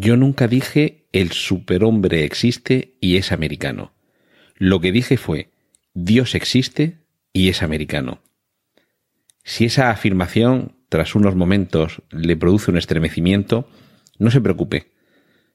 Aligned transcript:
Yo 0.00 0.16
nunca 0.16 0.46
dije 0.46 1.08
el 1.10 1.32
superhombre 1.32 2.22
existe 2.22 2.94
y 3.00 3.16
es 3.16 3.32
americano. 3.32 3.94
Lo 4.54 4.78
que 4.78 4.92
dije 4.92 5.16
fue 5.16 5.50
Dios 5.92 6.36
existe 6.36 6.98
y 7.32 7.48
es 7.48 7.64
americano. 7.64 8.22
Si 9.42 9.64
esa 9.64 9.90
afirmación, 9.90 10.76
tras 10.88 11.16
unos 11.16 11.34
momentos, 11.34 12.00
le 12.12 12.36
produce 12.36 12.70
un 12.70 12.76
estremecimiento, 12.76 13.68
no 14.20 14.30
se 14.30 14.40
preocupe. 14.40 14.92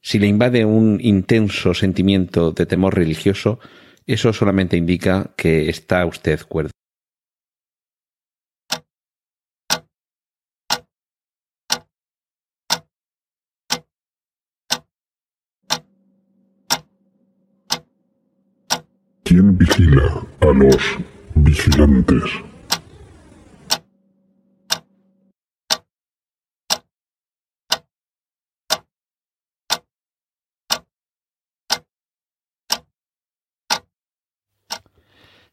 Si 0.02 0.20
le 0.20 0.28
invade 0.28 0.66
un 0.66 1.00
intenso 1.02 1.74
sentimiento 1.74 2.52
de 2.52 2.66
temor 2.66 2.96
religioso, 2.96 3.62
eso 4.08 4.34
solamente 4.34 4.76
indica 4.76 5.32
que 5.38 5.70
está 5.70 6.06
usted 6.06 6.42
cuerdo. 6.42 6.72
¿Quién 19.34 19.58
vigila 19.58 20.22
a 20.42 20.46
los 20.46 20.78
vigilantes? 21.34 22.22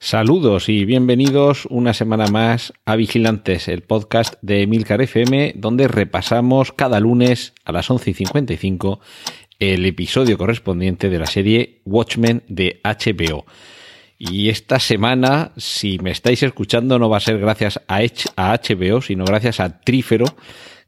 Saludos 0.02 0.68
y 0.68 0.84
bienvenidos 0.84 1.66
una 1.70 1.94
semana 1.94 2.26
más 2.26 2.72
a 2.84 2.96
Vigilantes, 2.96 3.68
el 3.68 3.82
podcast 3.82 4.34
de 4.42 4.62
Emilcar 4.62 5.00
FM, 5.00 5.52
donde 5.56 5.88
repasamos 5.88 6.72
cada 6.72 7.00
lunes 7.00 7.54
a 7.64 7.72
las 7.72 7.90
11 7.90 8.10
y 8.10 8.14
55 8.14 9.00
el 9.60 9.84
episodio 9.84 10.38
correspondiente 10.38 11.10
de 11.10 11.18
la 11.18 11.26
serie 11.26 11.80
Watchmen 11.84 12.42
de 12.48 12.80
HBO. 12.82 13.44
Y 14.18 14.48
esta 14.48 14.80
semana, 14.80 15.52
si 15.56 15.98
me 15.98 16.10
estáis 16.10 16.42
escuchando, 16.42 16.98
no 16.98 17.08
va 17.08 17.18
a 17.18 17.20
ser 17.20 17.38
gracias 17.38 17.80
a 17.86 18.00
HBO, 18.00 19.00
sino 19.00 19.24
gracias 19.24 19.60
a 19.60 19.80
Trífero, 19.80 20.26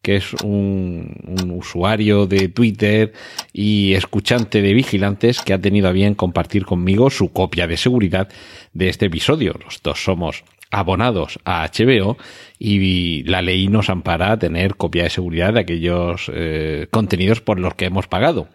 que 0.03 0.17
es 0.17 0.35
un, 0.43 1.15
un, 1.41 1.51
usuario 1.53 2.27
de 2.27 2.49
Twitter 2.49 3.13
y 3.53 3.95
escuchante 3.95 4.61
de 4.61 4.75
Vigilantes 4.75 5.41
que 5.41 5.53
ha 5.53 5.61
tenido 5.61 5.89
a 5.89 5.93
bien 5.93 6.15
compartir 6.15 6.67
conmigo 6.67 7.09
su 7.09 7.33
copia 7.33 7.67
de 7.67 7.77
seguridad 7.77 8.29
de 8.73 8.89
este 8.89 9.07
episodio. 9.07 9.55
Los 9.65 9.81
dos 9.83 10.03
somos 10.03 10.45
abonados 10.73 11.39
a 11.45 11.69
HBO 11.69 12.17
y 12.59 13.23
la 13.25 13.43
ley 13.43 13.69
nos 13.69 13.91
ampara 13.91 14.33
a 14.33 14.39
tener 14.39 14.75
copia 14.75 15.05
de 15.05 15.11
seguridad 15.11 15.53
de 15.53 15.61
aquellos 15.61 16.31
eh, 16.35 16.89
contenidos 16.91 17.41
por 17.41 17.61
los 17.61 17.75
que 17.75 17.85
hemos 17.85 18.09
pagado. 18.09 18.49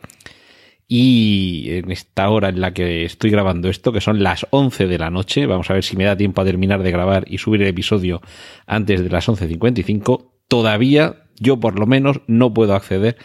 Y 0.90 1.68
en 1.70 1.92
esta 1.92 2.30
hora 2.30 2.50
en 2.50 2.62
la 2.62 2.74
que 2.74 3.06
estoy 3.06 3.30
grabando 3.30 3.70
esto, 3.70 3.92
que 3.92 4.02
son 4.02 4.24
las 4.24 4.48
11 4.50 4.88
de 4.88 4.98
la 4.98 5.10
noche, 5.10 5.46
vamos 5.46 5.70
a 5.70 5.74
ver 5.74 5.84
si 5.84 5.98
me 5.98 6.06
da 6.06 6.16
tiempo 6.16 6.42
a 6.42 6.46
terminar 6.46 6.82
de 6.82 6.92
grabar 6.92 7.26
y 7.28 7.38
subir 7.38 7.62
el 7.62 7.68
episodio 7.68 8.22
antes 8.66 9.04
de 9.04 9.10
las 9.10 9.28
11.55, 9.28 10.32
todavía 10.48 11.24
yo 11.40 11.60
por 11.60 11.78
lo 11.78 11.86
menos 11.86 12.22
no 12.28 12.54
puedo 12.54 12.74
acceder 12.74 13.18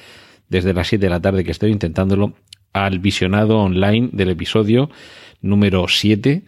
desde 0.48 0.74
las 0.74 0.88
7 0.88 1.06
de 1.06 1.10
la 1.10 1.20
tarde 1.20 1.44
que 1.44 1.52
estoy 1.52 1.70
intentándolo 1.70 2.34
al 2.72 2.98
visionado 2.98 3.58
online 3.58 4.10
del 4.12 4.30
episodio 4.30 4.90
número 5.40 5.86
7 5.88 6.42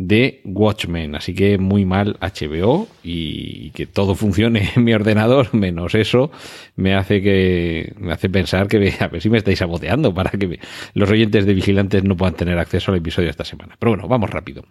de 0.00 0.40
Watchmen. 0.44 1.14
Así 1.14 1.34
que 1.34 1.58
muy 1.58 1.84
mal 1.84 2.16
HBO 2.20 2.88
y 3.04 3.70
que 3.72 3.84
todo 3.84 4.14
funcione 4.14 4.70
en 4.74 4.82
mi 4.82 4.94
ordenador, 4.94 5.54
menos 5.54 5.94
eso, 5.94 6.30
me 6.74 6.94
hace 6.94 7.20
que 7.20 7.92
me 7.98 8.12
hace 8.12 8.30
pensar 8.30 8.66
que 8.66 8.94
a 8.98 9.08
ver 9.08 9.20
si 9.20 9.28
me 9.28 9.36
estáis 9.36 9.58
saboteando 9.58 10.14
para 10.14 10.30
que 10.30 10.58
los 10.94 11.10
oyentes 11.10 11.44
de 11.44 11.52
Vigilantes 11.52 12.02
no 12.02 12.16
puedan 12.16 12.34
tener 12.34 12.58
acceso 12.58 12.92
al 12.92 12.98
episodio 12.98 13.28
esta 13.28 13.44
semana. 13.44 13.76
Pero 13.78 13.90
bueno, 13.90 14.08
vamos 14.08 14.30
rápido. 14.30 14.64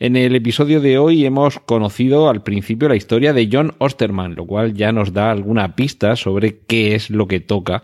En 0.00 0.16
el 0.16 0.34
episodio 0.34 0.80
de 0.80 0.96
hoy 0.96 1.26
hemos 1.26 1.58
conocido 1.58 2.30
al 2.30 2.42
principio 2.42 2.88
la 2.88 2.96
historia 2.96 3.34
de 3.34 3.50
John 3.52 3.74
Osterman, 3.76 4.34
lo 4.34 4.46
cual 4.46 4.72
ya 4.72 4.90
nos 4.90 5.12
da 5.12 5.30
alguna 5.30 5.76
pista 5.76 6.16
sobre 6.16 6.60
qué 6.66 6.94
es 6.94 7.10
lo 7.10 7.28
que 7.28 7.40
toca 7.40 7.82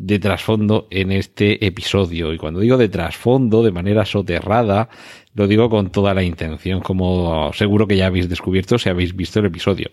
de 0.00 0.18
trasfondo 0.18 0.88
en 0.90 1.12
este 1.12 1.66
episodio. 1.66 2.32
Y 2.32 2.38
cuando 2.38 2.60
digo 2.60 2.78
de 2.78 2.88
trasfondo, 2.88 3.62
de 3.62 3.70
manera 3.70 4.06
soterrada, 4.06 4.88
lo 5.34 5.46
digo 5.46 5.70
con 5.70 5.90
toda 5.90 6.14
la 6.14 6.22
intención, 6.22 6.80
como 6.80 7.52
seguro 7.52 7.86
que 7.86 7.96
ya 7.96 8.06
habéis 8.06 8.28
descubierto 8.28 8.78
si 8.78 8.88
habéis 8.88 9.14
visto 9.14 9.40
el 9.40 9.46
episodio. 9.46 9.90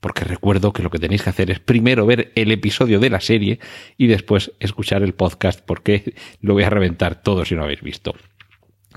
Porque 0.00 0.24
recuerdo 0.24 0.72
que 0.72 0.82
lo 0.82 0.90
que 0.90 0.98
tenéis 0.98 1.22
que 1.22 1.30
hacer 1.30 1.50
es 1.50 1.60
primero 1.60 2.06
ver 2.06 2.32
el 2.34 2.52
episodio 2.52 3.00
de 3.00 3.10
la 3.10 3.20
serie 3.20 3.58
y 3.96 4.06
después 4.06 4.52
escuchar 4.60 5.02
el 5.02 5.14
podcast 5.14 5.60
porque 5.60 6.14
lo 6.40 6.54
voy 6.54 6.62
a 6.62 6.70
reventar 6.70 7.22
todo 7.22 7.44
si 7.44 7.54
no 7.54 7.64
habéis 7.64 7.82
visto. 7.82 8.14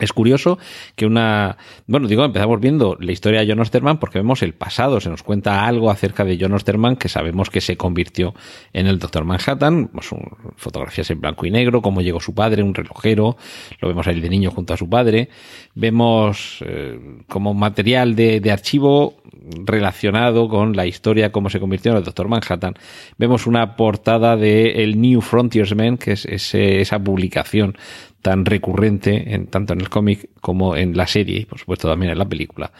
Es 0.01 0.13
curioso 0.13 0.57
que 0.95 1.05
una... 1.05 1.57
Bueno, 1.85 2.07
digo, 2.07 2.25
empezamos 2.25 2.59
viendo 2.59 2.97
la 2.99 3.11
historia 3.11 3.41
de 3.41 3.47
John 3.47 3.59
Osterman 3.59 3.99
porque 3.99 4.17
vemos 4.17 4.41
el 4.41 4.53
pasado, 4.53 4.99
se 4.99 5.11
nos 5.11 5.21
cuenta 5.21 5.67
algo 5.67 5.91
acerca 5.91 6.25
de 6.25 6.39
John 6.41 6.53
Osterman 6.53 6.95
que 6.95 7.07
sabemos 7.07 7.51
que 7.51 7.61
se 7.61 7.77
convirtió 7.77 8.33
en 8.73 8.87
el 8.87 8.97
Doctor 8.97 9.25
Manhattan, 9.25 9.89
pues, 9.93 10.09
fotografías 10.55 11.11
en 11.11 11.21
blanco 11.21 11.45
y 11.45 11.51
negro, 11.51 11.83
cómo 11.83 12.01
llegó 12.01 12.19
su 12.19 12.33
padre, 12.33 12.63
un 12.63 12.73
relojero, 12.73 13.37
lo 13.79 13.87
vemos 13.87 14.07
ahí 14.07 14.19
de 14.19 14.29
niño 14.29 14.49
junto 14.49 14.73
a 14.73 14.77
su 14.77 14.89
padre, 14.89 15.29
vemos 15.75 16.63
eh, 16.65 16.99
como 17.27 17.53
material 17.53 18.15
de, 18.15 18.41
archivo 18.51 19.21
relacionado 19.65 20.49
con 20.49 20.75
la 20.75 20.87
historia, 20.87 21.31
cómo 21.31 21.51
se 21.51 21.59
convirtió 21.59 21.91
en 21.91 21.99
el 21.99 22.03
Doctor 22.03 22.27
Manhattan, 22.27 22.73
vemos 23.19 23.45
una 23.45 23.75
portada 23.75 24.35
de 24.35 24.83
el 24.83 24.99
New 24.99 25.21
Frontiersman, 25.21 25.97
que 25.97 26.13
es 26.13 26.25
esa 26.55 26.97
publicación 26.97 27.77
tan 28.21 28.45
recurrente 28.45 29.33
en, 29.33 29.47
tanto 29.47 29.73
en 29.73 29.81
el 29.81 29.89
cómic 29.89 30.29
como 30.39 30.75
en 30.75 30.95
la 30.95 31.07
serie 31.07 31.39
y 31.39 31.45
por 31.45 31.59
supuesto 31.59 31.89
también 31.89 32.11
en 32.11 32.17
la 32.17 32.29
película. 32.29 32.71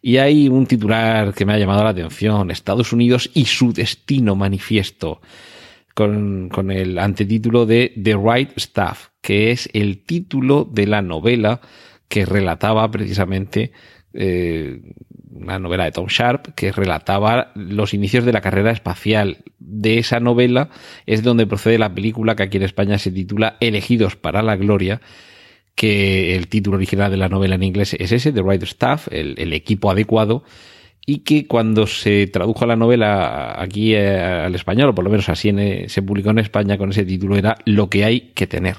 Y 0.00 0.18
hay 0.18 0.48
un 0.48 0.66
titular 0.66 1.34
que 1.34 1.44
me 1.44 1.52
ha 1.52 1.58
llamado 1.58 1.84
la 1.84 1.90
atención, 1.90 2.50
Estados 2.50 2.92
Unidos 2.92 3.30
y 3.34 3.46
su 3.46 3.72
destino 3.72 4.36
manifiesto, 4.36 5.20
con, 5.94 6.48
con 6.48 6.70
el 6.70 6.98
antetítulo 6.98 7.66
de 7.66 7.92
The 8.02 8.16
Right 8.16 8.58
Stuff, 8.58 9.08
que 9.20 9.50
es 9.50 9.68
el 9.72 10.02
título 10.04 10.68
de 10.70 10.86
la 10.86 11.02
novela 11.02 11.60
que 12.08 12.26
relataba 12.26 12.90
precisamente 12.90 13.72
eh, 14.14 14.80
una 15.30 15.58
novela 15.58 15.84
de 15.84 15.92
Tom 15.92 16.06
Sharp 16.06 16.54
que 16.54 16.72
relataba 16.72 17.52
los 17.54 17.92
inicios 17.92 18.24
de 18.24 18.32
la 18.32 18.40
carrera 18.40 18.70
espacial. 18.70 19.38
De 19.58 19.98
esa 19.98 20.20
novela 20.20 20.70
es 21.06 21.22
de 21.22 21.28
donde 21.28 21.46
procede 21.46 21.78
la 21.78 21.94
película 21.94 22.36
que 22.36 22.44
aquí 22.44 22.56
en 22.56 22.62
España 22.62 22.98
se 22.98 23.10
titula 23.10 23.56
Elegidos 23.60 24.16
para 24.16 24.42
la 24.42 24.56
Gloria, 24.56 25.00
que 25.74 26.36
el 26.36 26.48
título 26.48 26.76
original 26.76 27.10
de 27.10 27.16
la 27.16 27.28
novela 27.28 27.56
en 27.56 27.64
inglés 27.64 27.96
es 27.98 28.12
ese, 28.12 28.32
The 28.32 28.42
Right 28.42 28.62
Staff, 28.62 29.08
el, 29.10 29.34
el 29.38 29.52
equipo 29.52 29.90
adecuado, 29.90 30.44
y 31.06 31.18
que 31.18 31.46
cuando 31.46 31.86
se 31.86 32.26
tradujo 32.28 32.64
la 32.66 32.76
novela 32.76 33.60
aquí 33.60 33.94
eh, 33.94 34.18
al 34.20 34.54
español, 34.54 34.90
o 34.90 34.94
por 34.94 35.04
lo 35.04 35.10
menos 35.10 35.28
así 35.28 35.50
en, 35.50 35.88
se 35.88 36.02
publicó 36.02 36.30
en 36.30 36.38
España 36.38 36.78
con 36.78 36.90
ese 36.90 37.04
título, 37.04 37.36
era 37.36 37.56
Lo 37.64 37.90
que 37.90 38.04
hay 38.04 38.32
que 38.34 38.46
tener, 38.46 38.76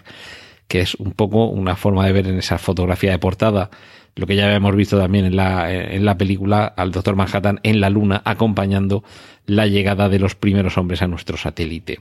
que 0.68 0.80
es 0.80 0.95
un 0.95 1.12
poco 1.12 1.45
una 1.48 1.75
forma 1.75 2.06
de 2.06 2.13
ver 2.13 2.27
en 2.27 2.38
esa 2.38 2.57
fotografía 2.57 3.12
de 3.12 3.19
portada 3.19 3.69
lo 4.15 4.25
que 4.25 4.35
ya 4.35 4.45
habíamos 4.45 4.75
visto 4.75 4.97
también 4.97 5.25
en 5.25 5.35
la, 5.35 5.71
en 5.71 6.06
la 6.06 6.17
película 6.17 6.65
al 6.65 6.91
Doctor 6.91 7.15
Manhattan 7.15 7.59
en 7.63 7.81
la 7.81 7.89
Luna 7.89 8.21
acompañando 8.23 9.03
la 9.45 9.67
llegada 9.67 10.09
de 10.09 10.19
los 10.19 10.35
primeros 10.35 10.77
hombres 10.77 11.01
a 11.01 11.07
nuestro 11.07 11.38
satélite. 11.38 12.00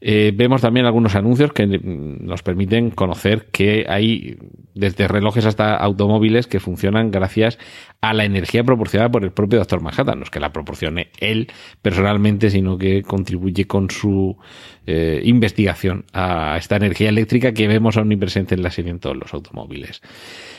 Eh, 0.00 0.32
vemos 0.34 0.60
también 0.60 0.84
algunos 0.84 1.14
anuncios 1.14 1.52
que 1.52 1.66
nos 1.66 2.42
permiten 2.42 2.90
conocer 2.90 3.46
que 3.50 3.86
hay 3.88 4.36
desde 4.74 5.08
relojes 5.08 5.46
hasta 5.46 5.74
automóviles 5.74 6.46
que 6.46 6.60
funcionan 6.60 7.10
gracias 7.10 7.58
a 8.02 8.12
la 8.12 8.26
energía 8.26 8.62
proporcionada 8.62 9.10
por 9.10 9.24
el 9.24 9.32
propio 9.32 9.58
Doctor 9.58 9.80
Manhattan. 9.80 10.18
No 10.18 10.24
es 10.24 10.30
que 10.30 10.38
la 10.38 10.52
proporcione 10.52 11.08
él 11.18 11.48
personalmente, 11.80 12.50
sino 12.50 12.76
que 12.76 13.02
contribuye 13.02 13.66
con 13.66 13.88
su 13.88 14.36
eh, 14.86 15.22
investigación 15.24 16.04
a 16.12 16.58
esta 16.58 16.76
energía 16.76 17.08
eléctrica 17.08 17.52
que 17.52 17.66
vemos 17.66 17.96
omnipresente 17.96 18.54
en 18.54 18.62
la 18.62 18.70
serie 18.70 18.90
en 18.90 18.98
todos 18.98 19.16
los 19.16 19.32
automóviles. 19.32 20.02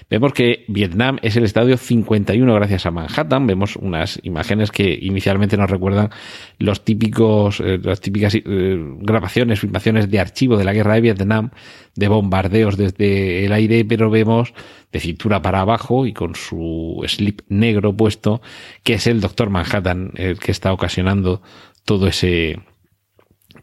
Vemos 0.10 0.34
que 0.34 0.66
Vietnam 0.68 1.20
es 1.22 1.36
el 1.38 1.44
estadio 1.44 1.78
51 1.78 2.54
gracias 2.56 2.88
a 2.88 2.92
Manhattan. 2.92 3.46
Vemos 3.46 3.76
unas 3.76 4.20
imágenes 4.24 4.72
que 4.72 4.98
inicialmente 5.00 5.58
nos 5.58 5.70
recuerdan 5.70 6.10
los 6.58 6.84
típicos, 6.84 7.60
eh, 7.60 7.78
las 7.84 8.02
típicas 8.02 8.36
grabaciones 8.44 9.27
filmaciones, 9.30 10.10
de 10.10 10.20
archivo 10.20 10.58
de 10.58 10.64
la 10.64 10.74
guerra 10.74 10.96
de 10.96 11.02
Vietnam, 11.02 11.52
de 11.96 12.08
bombardeos 12.08 12.78
desde 12.78 13.46
el 13.46 13.54
aire, 13.54 13.86
pero 13.86 14.10
vemos 14.10 14.54
de 14.92 15.00
cintura 15.00 15.42
para 15.42 15.62
abajo 15.62 16.06
y 16.06 16.14
con 16.14 16.36
su 16.36 17.04
slip 17.08 17.42
negro 17.50 17.96
puesto, 17.96 18.42
que 18.84 18.94
es 18.94 19.08
el 19.08 19.22
Doctor 19.22 19.50
Manhattan 19.50 20.12
el 20.16 20.40
que 20.40 20.52
está 20.52 20.74
ocasionando 20.74 21.42
todo 21.86 22.08
ese, 22.08 22.60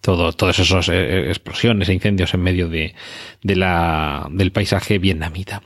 todo, 0.01 0.33
todas 0.33 0.59
esas 0.59 0.89
eh, 0.89 1.29
explosiones 1.29 1.89
e 1.89 1.95
incendios 1.95 2.35
en 2.35 2.43
medio 2.43 2.69
de, 2.69 2.95
de 3.43 3.57
la, 3.57 4.29
del 4.31 4.53
paisaje 4.53 4.99
vietnamita. 4.99 5.63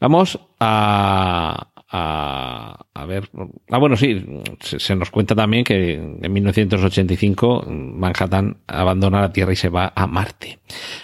Vamos 0.00 0.38
a, 0.60 1.68
a, 1.90 2.86
a, 2.92 3.06
ver. 3.06 3.30
Ah, 3.70 3.78
bueno, 3.78 3.96
sí, 3.96 4.24
se, 4.60 4.78
se, 4.78 4.94
nos 4.94 5.10
cuenta 5.10 5.34
también 5.34 5.64
que 5.64 5.94
en 5.94 6.32
1985 6.32 7.64
Manhattan 7.66 8.58
abandona 8.66 9.22
la 9.22 9.32
Tierra 9.32 9.52
y 9.52 9.56
se 9.56 9.70
va 9.70 9.92
a 9.96 10.06
Marte. 10.06 10.58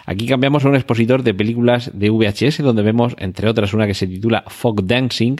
Aquí 0.05 0.27
cambiamos 0.27 0.65
a 0.65 0.69
un 0.69 0.75
expositor 0.75 1.23
de 1.23 1.33
películas 1.33 1.91
de 1.95 2.11
VHS 2.11 2.59
donde 2.59 2.83
vemos, 2.83 3.17
entre 3.19 3.49
otras, 3.49 3.73
una 3.73 3.87
que 3.87 3.95
se 3.95 4.07
titula 4.07 4.45
Fog 4.47 4.85
Dancing, 4.85 5.37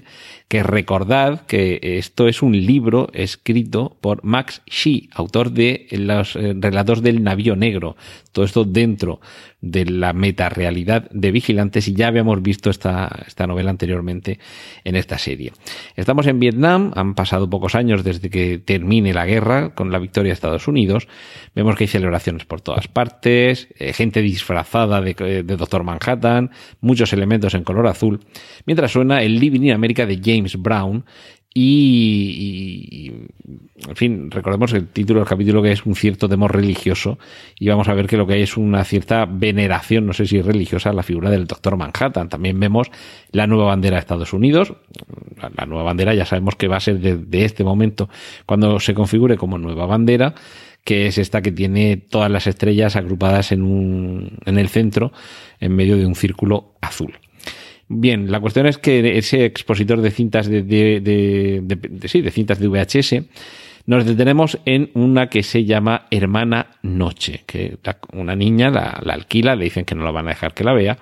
que 0.49 0.63
recordad 0.63 1.47
que 1.47 1.81
esto 1.83 2.29
es 2.29 2.43
un 2.43 2.53
libro 2.53 3.09
escrito 3.13 3.97
por 4.01 4.23
Max 4.25 4.63
Shee, 4.67 5.09
autor 5.15 5.51
de 5.51 5.87
los 5.91 6.37
eh, 6.37 6.55
relatos 6.57 7.03
del 7.03 7.23
navío 7.23 7.57
negro. 7.57 7.97
Todo 8.31 8.45
esto 8.45 8.65
dentro 8.65 9.21
de 9.61 9.87
la 9.87 10.13
metarealidad 10.13 11.09
de 11.11 11.31
Vigilantes 11.31 11.89
y 11.89 11.95
ya 11.95 12.09
habíamos 12.09 12.43
visto 12.43 12.69
esta, 12.69 13.11
esta 13.27 13.47
novela 13.47 13.71
anteriormente 13.71 14.39
en 14.85 14.95
esta 14.97 15.17
serie. 15.17 15.53
Estamos 15.97 16.27
en 16.27 16.39
Vietnam, 16.39 16.93
han 16.95 17.15
pasado 17.15 17.49
pocos 17.49 17.75
años 17.75 18.05
desde 18.05 18.29
que 18.29 18.59
termine 18.59 19.15
la 19.15 19.25
guerra 19.25 19.75
con 19.75 19.91
la 19.91 19.99
victoria 19.99 20.31
de 20.31 20.35
Estados 20.35 20.69
Unidos. 20.69 21.09
Vemos 21.55 21.77
que 21.77 21.85
hay 21.85 21.89
celebraciones 21.89 22.45
por 22.45 22.61
todas 22.61 22.89
partes, 22.89 23.69
eh, 23.79 23.95
gente 23.95 24.21
disfrazada 24.21 25.01
de, 25.01 25.15
de 25.15 25.57
Doctor 25.57 25.85
Manhattan, 25.85 26.51
muchos 26.81 27.13
elementos 27.15 27.55
en 27.55 27.65
color 27.65 27.87
azul, 27.87 28.21
mientras 28.67 28.93
suena 28.93 29.23
el 29.23 29.39
Living 29.39 29.63
in 29.63 29.73
America 29.73 30.05
de 30.05 30.21
James 30.23 30.34
Brown 30.59 31.05
y, 31.57 33.13
en 33.87 33.95
fin, 33.95 34.31
recordemos 34.33 34.73
el 34.73 34.89
título 34.89 35.21
del 35.21 35.29
capítulo 35.29 35.63
que 35.63 35.71
es 35.71 35.87
un 35.87 35.95
cierto 35.95 36.29
temor 36.29 36.53
religioso 36.53 37.17
y 37.61 37.69
vamos 37.69 37.87
a 37.87 37.95
ver 37.95 38.09
que 38.09 38.17
lo 38.17 38.27
que 38.27 38.35
hay 38.35 38.43
es 38.43 38.57
una 38.57 38.83
cierta 38.83 39.25
veneración, 39.25 40.05
no 40.05 40.13
sé 40.13 40.27
si 40.27 40.43
religiosa, 40.43 40.91
a 40.91 40.93
la 40.93 41.05
figura 41.05 41.31
del 41.31 41.47
doctor 41.47 41.77
Manhattan. 41.77 42.29
También 42.29 42.59
vemos 42.59 42.91
la 43.31 43.47
nueva 43.47 43.67
bandera 43.67 43.97
de 43.97 44.01
Estados 44.01 44.33
Unidos. 44.33 44.75
La, 45.57 45.65
nueva 45.65 45.85
bandera 45.85 46.13
ya 46.13 46.27
sabemos 46.27 46.57
que 46.57 46.67
va 46.67 46.79
a 46.79 46.81
ser 46.81 46.99
de, 46.99 47.19
de 47.19 47.45
este 47.45 47.63
momento 47.63 48.09
cuando 48.47 48.81
se 48.81 48.93
configure 48.93 49.37
como 49.37 49.57
nueva 49.57 49.87
bandera 49.87 50.35
que 50.83 51.07
es 51.07 51.19
esta 51.19 51.41
que 51.41 51.53
tiene 51.53 51.97
todas 51.97 52.31
las 52.31 52.47
estrellas 52.47 52.97
agrupadas 52.97 53.53
en, 53.53 53.63
un, 53.63 54.39
en 54.45 54.59
el 54.59 54.69
centro, 54.69 55.13
en 55.59 55.75
medio 55.75 55.97
de 55.97 56.05
un 56.05 56.15
círculo 56.15 56.75
azul. 56.83 57.15
Bien, 57.89 58.31
la 58.31 58.41
cuestión 58.41 58.67
es 58.67 58.79
que 58.79 59.19
ese 59.19 59.45
expositor 59.45 60.01
de 60.01 60.11
cintas 60.11 60.49
de, 60.49 60.63
de, 60.63 62.09
sí, 62.09 62.23
de 62.23 62.31
cintas 62.31 62.59
de 62.59 62.69
VHS 62.69 63.25
nos 63.87 64.07
detenemos 64.07 64.59
en 64.65 64.91
una 64.95 65.29
que 65.29 65.43
se 65.43 65.65
llama 65.65 66.07
Hermana 66.11 66.69
Noche, 66.83 67.43
que 67.47 67.79
una 68.13 68.35
niña 68.35 68.71
la, 68.71 68.99
la, 69.03 69.13
alquila, 69.13 69.55
le 69.55 69.65
dicen 69.65 69.85
que 69.85 69.95
no 69.95 70.05
la 70.05 70.11
van 70.11 70.27
a 70.27 70.31
dejar 70.31 70.55
que 70.55 70.65
la 70.65 70.73
vea, 70.73 70.99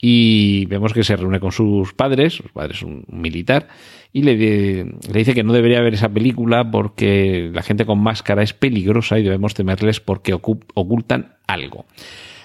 y 0.00 0.64
vemos 0.66 0.94
que 0.94 1.04
se 1.04 1.14
reúne 1.14 1.38
con 1.38 1.52
sus 1.52 1.92
padres, 1.92 2.32
sus 2.32 2.50
padres 2.50 2.82
un, 2.82 3.04
un 3.06 3.20
militar, 3.20 3.68
y 4.12 4.22
le, 4.22 4.36
le, 4.36 4.84
dice 5.12 5.34
que 5.34 5.44
no 5.44 5.52
debería 5.52 5.80
ver 5.82 5.94
esa 5.94 6.08
película 6.08 6.70
porque 6.70 7.50
la 7.52 7.62
gente 7.62 7.84
con 7.84 8.02
máscara 8.02 8.42
es 8.42 8.54
peligrosa 8.54 9.18
y 9.18 9.22
debemos 9.22 9.54
temerles 9.54 10.00
porque 10.00 10.32
ocultan 10.32 11.34
algo. 11.46 11.84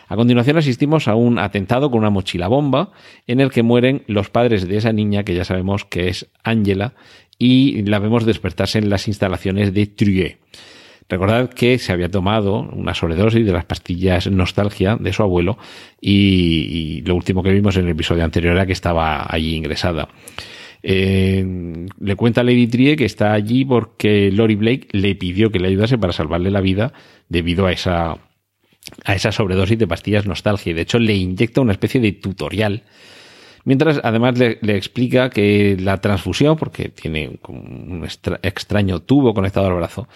A 0.08 0.16
continuación 0.16 0.58
asistimos 0.58 1.08
a 1.08 1.16
un 1.16 1.38
atentado 1.38 1.92
con 1.92 2.00
una 2.00 2.10
mochila 2.10 2.48
bomba 2.48 2.92
en 3.28 3.42
el 3.42 3.52
que 3.52 3.64
mueren 3.64 4.04
los 4.08 4.30
padres 4.30 4.68
de 4.68 4.78
esa 4.78 4.94
niña 4.94 5.24
que 5.24 5.36
ya 5.36 5.44
sabemos 5.44 5.84
que 5.84 6.08
es 6.08 6.30
Angela 6.44 6.94
y 7.38 7.84
la 7.84 8.00
vemos 8.00 8.26
despertarse 8.26 8.80
en 8.80 8.90
las 8.90 9.08
instalaciones 9.08 9.74
de 9.74 9.86
Trier. 9.86 10.38
Recordad 11.10 11.50
que 11.50 11.78
se 11.78 11.94
había 11.94 12.10
tomado 12.10 12.62
una 12.62 12.94
sobredosis 12.94 13.46
de 13.46 13.52
las 13.52 13.66
pastillas 13.66 14.30
nostalgia 14.30 14.98
de 14.98 15.14
su 15.14 15.24
abuelo 15.24 15.58
y, 16.02 17.02
lo 17.06 17.16
último 17.16 17.44
que 17.44 17.52
vimos 17.52 17.78
en 17.78 17.86
el 17.86 17.92
episodio 17.92 18.26
anterior 18.26 18.54
era 18.54 18.66
que 18.66 18.74
estaba 18.74 19.26
allí 19.30 19.56
ingresada. 19.56 20.10
Eh, 20.84 21.88
le 22.00 22.16
cuenta 22.16 22.42
a 22.42 22.44
Lady 22.44 22.68
Trie 22.68 22.96
que 22.96 23.06
está 23.06 23.34
allí 23.34 23.66
porque 23.66 24.32
Lori 24.32 24.56
Blake 24.56 24.88
le 24.92 25.16
pidió 25.16 25.50
que 25.50 25.60
le 25.60 25.70
ayudase 25.70 25.98
para 25.98 26.14
salvarle 26.14 26.52
la 26.52 26.62
vida 26.62 26.94
debido 27.30 27.66
a 27.66 27.72
esa 27.72 28.18
a 29.06 29.16
esa 29.16 29.32
sobredosis 29.32 29.78
de 29.78 29.88
pastillas 29.88 30.26
nostalgia. 30.26 30.72
Y 30.72 30.74
de 30.74 30.82
hecho 30.82 31.00
le 31.00 31.14
inyecta 31.14 31.62
una 31.62 31.72
especie 31.72 32.02
de 32.02 32.12
tutorial. 32.14 32.84
Mientras 33.66 34.00
además 34.04 34.38
le, 34.38 34.58
explica 34.76 35.30
que 35.30 35.78
la 35.80 35.98
transfusión 35.98 36.56
porque 36.56 36.90
tiene 36.90 37.38
un 37.48 38.02
extra, 38.04 38.40
extraño 38.42 39.02
tubo 39.02 39.34
conectado 39.34 39.68
al 39.68 39.76
brazo 39.76 40.08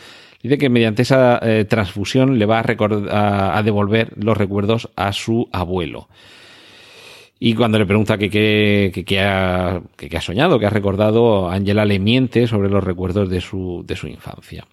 dice 0.42 0.58
que 0.58 0.70
mediante 0.70 1.04
esa 1.04 1.40
eh, 1.42 1.66
transfusión 1.66 2.40
le 2.40 2.46
va 2.46 2.60
a, 2.60 3.58
a, 3.58 3.64
devolver 3.64 4.12
los 4.16 4.38
recuerdos 4.38 4.90
a 4.96 5.14
su 5.14 5.48
abuelo. 5.52 6.08
Y 7.40 7.56
cuando 7.56 7.80
le 7.80 7.86
pregunta 7.86 8.18
qué 8.18 8.30
que, 8.30 9.04
que, 9.04 9.20
ha, 9.20 9.82
que 9.98 10.16
ha 10.16 10.22
soñado, 10.22 10.60
que 10.60 10.68
ha 10.68 10.70
recordado, 10.70 11.50
Angela 11.50 11.86
le 11.86 12.00
miente 12.00 12.46
sobre 12.46 12.70
los 12.70 12.84
recuerdos 12.84 13.30
de 13.30 13.42
su, 13.42 13.84
de 13.86 13.96
su 13.96 14.08
infancia. 14.08 14.66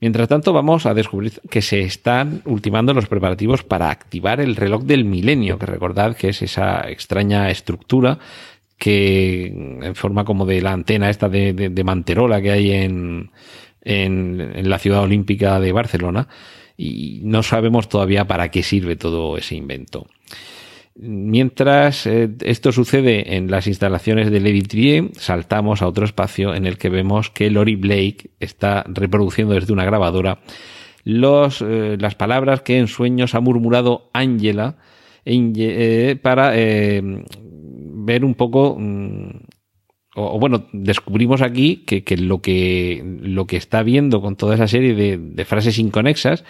Mientras 0.00 0.28
tanto, 0.28 0.52
vamos 0.52 0.86
a 0.86 0.94
descubrir 0.94 1.40
que 1.50 1.62
se 1.62 1.80
están 1.80 2.42
ultimando 2.44 2.92
los 2.94 3.06
preparativos 3.06 3.62
para 3.62 3.90
activar 3.90 4.40
el 4.40 4.56
reloj 4.56 4.82
del 4.84 5.04
milenio, 5.04 5.58
que 5.58 5.66
recordad 5.66 6.16
que 6.16 6.30
es 6.30 6.42
esa 6.42 6.88
extraña 6.90 7.50
estructura 7.50 8.18
que 8.76 9.46
en 9.46 9.94
forma 9.94 10.24
como 10.24 10.46
de 10.46 10.60
la 10.60 10.72
antena 10.72 11.08
esta 11.08 11.28
de, 11.28 11.52
de, 11.52 11.84
Manterola 11.84 12.42
que 12.42 12.50
hay 12.50 12.72
en, 12.72 13.30
en 13.82 14.68
la 14.68 14.78
ciudad 14.78 15.02
olímpica 15.02 15.60
de 15.60 15.72
Barcelona 15.72 16.28
y 16.76 17.20
no 17.22 17.42
sabemos 17.42 17.88
todavía 17.88 18.26
para 18.26 18.50
qué 18.50 18.62
sirve 18.62 18.96
todo 18.96 19.36
ese 19.36 19.54
invento. 19.54 20.06
Mientras 20.96 22.06
eh, 22.06 22.30
esto 22.42 22.70
sucede 22.70 23.34
en 23.36 23.50
las 23.50 23.66
instalaciones 23.66 24.30
de 24.30 24.38
Lady 24.38 25.10
saltamos 25.14 25.82
a 25.82 25.88
otro 25.88 26.04
espacio 26.04 26.54
en 26.54 26.66
el 26.66 26.78
que 26.78 26.88
vemos 26.88 27.30
que 27.30 27.50
Lori 27.50 27.74
Blake 27.74 28.30
está 28.38 28.84
reproduciendo 28.86 29.54
desde 29.54 29.72
una 29.72 29.84
grabadora 29.84 30.38
los, 31.02 31.62
eh, 31.62 31.96
las 31.98 32.14
palabras 32.14 32.62
que 32.62 32.78
en 32.78 32.86
sueños 32.86 33.34
ha 33.34 33.40
murmurado 33.40 34.08
Angela 34.12 34.76
eh, 35.24 36.16
para 36.22 36.52
ver 36.52 38.24
un 38.24 38.34
poco 38.34 38.76
mm, 38.78 39.30
o, 40.14 40.36
o, 40.36 40.38
bueno, 40.38 40.66
descubrimos 40.72 41.42
aquí 41.42 41.82
que, 41.86 42.04
que, 42.04 42.16
lo 42.16 42.40
que 42.40 43.02
lo 43.20 43.48
que 43.48 43.56
está 43.56 43.82
viendo 43.82 44.20
con 44.20 44.36
toda 44.36 44.54
esa 44.54 44.68
serie 44.68 44.94
de, 44.94 45.18
de 45.18 45.44
frases 45.44 45.80
inconexas 45.80 46.44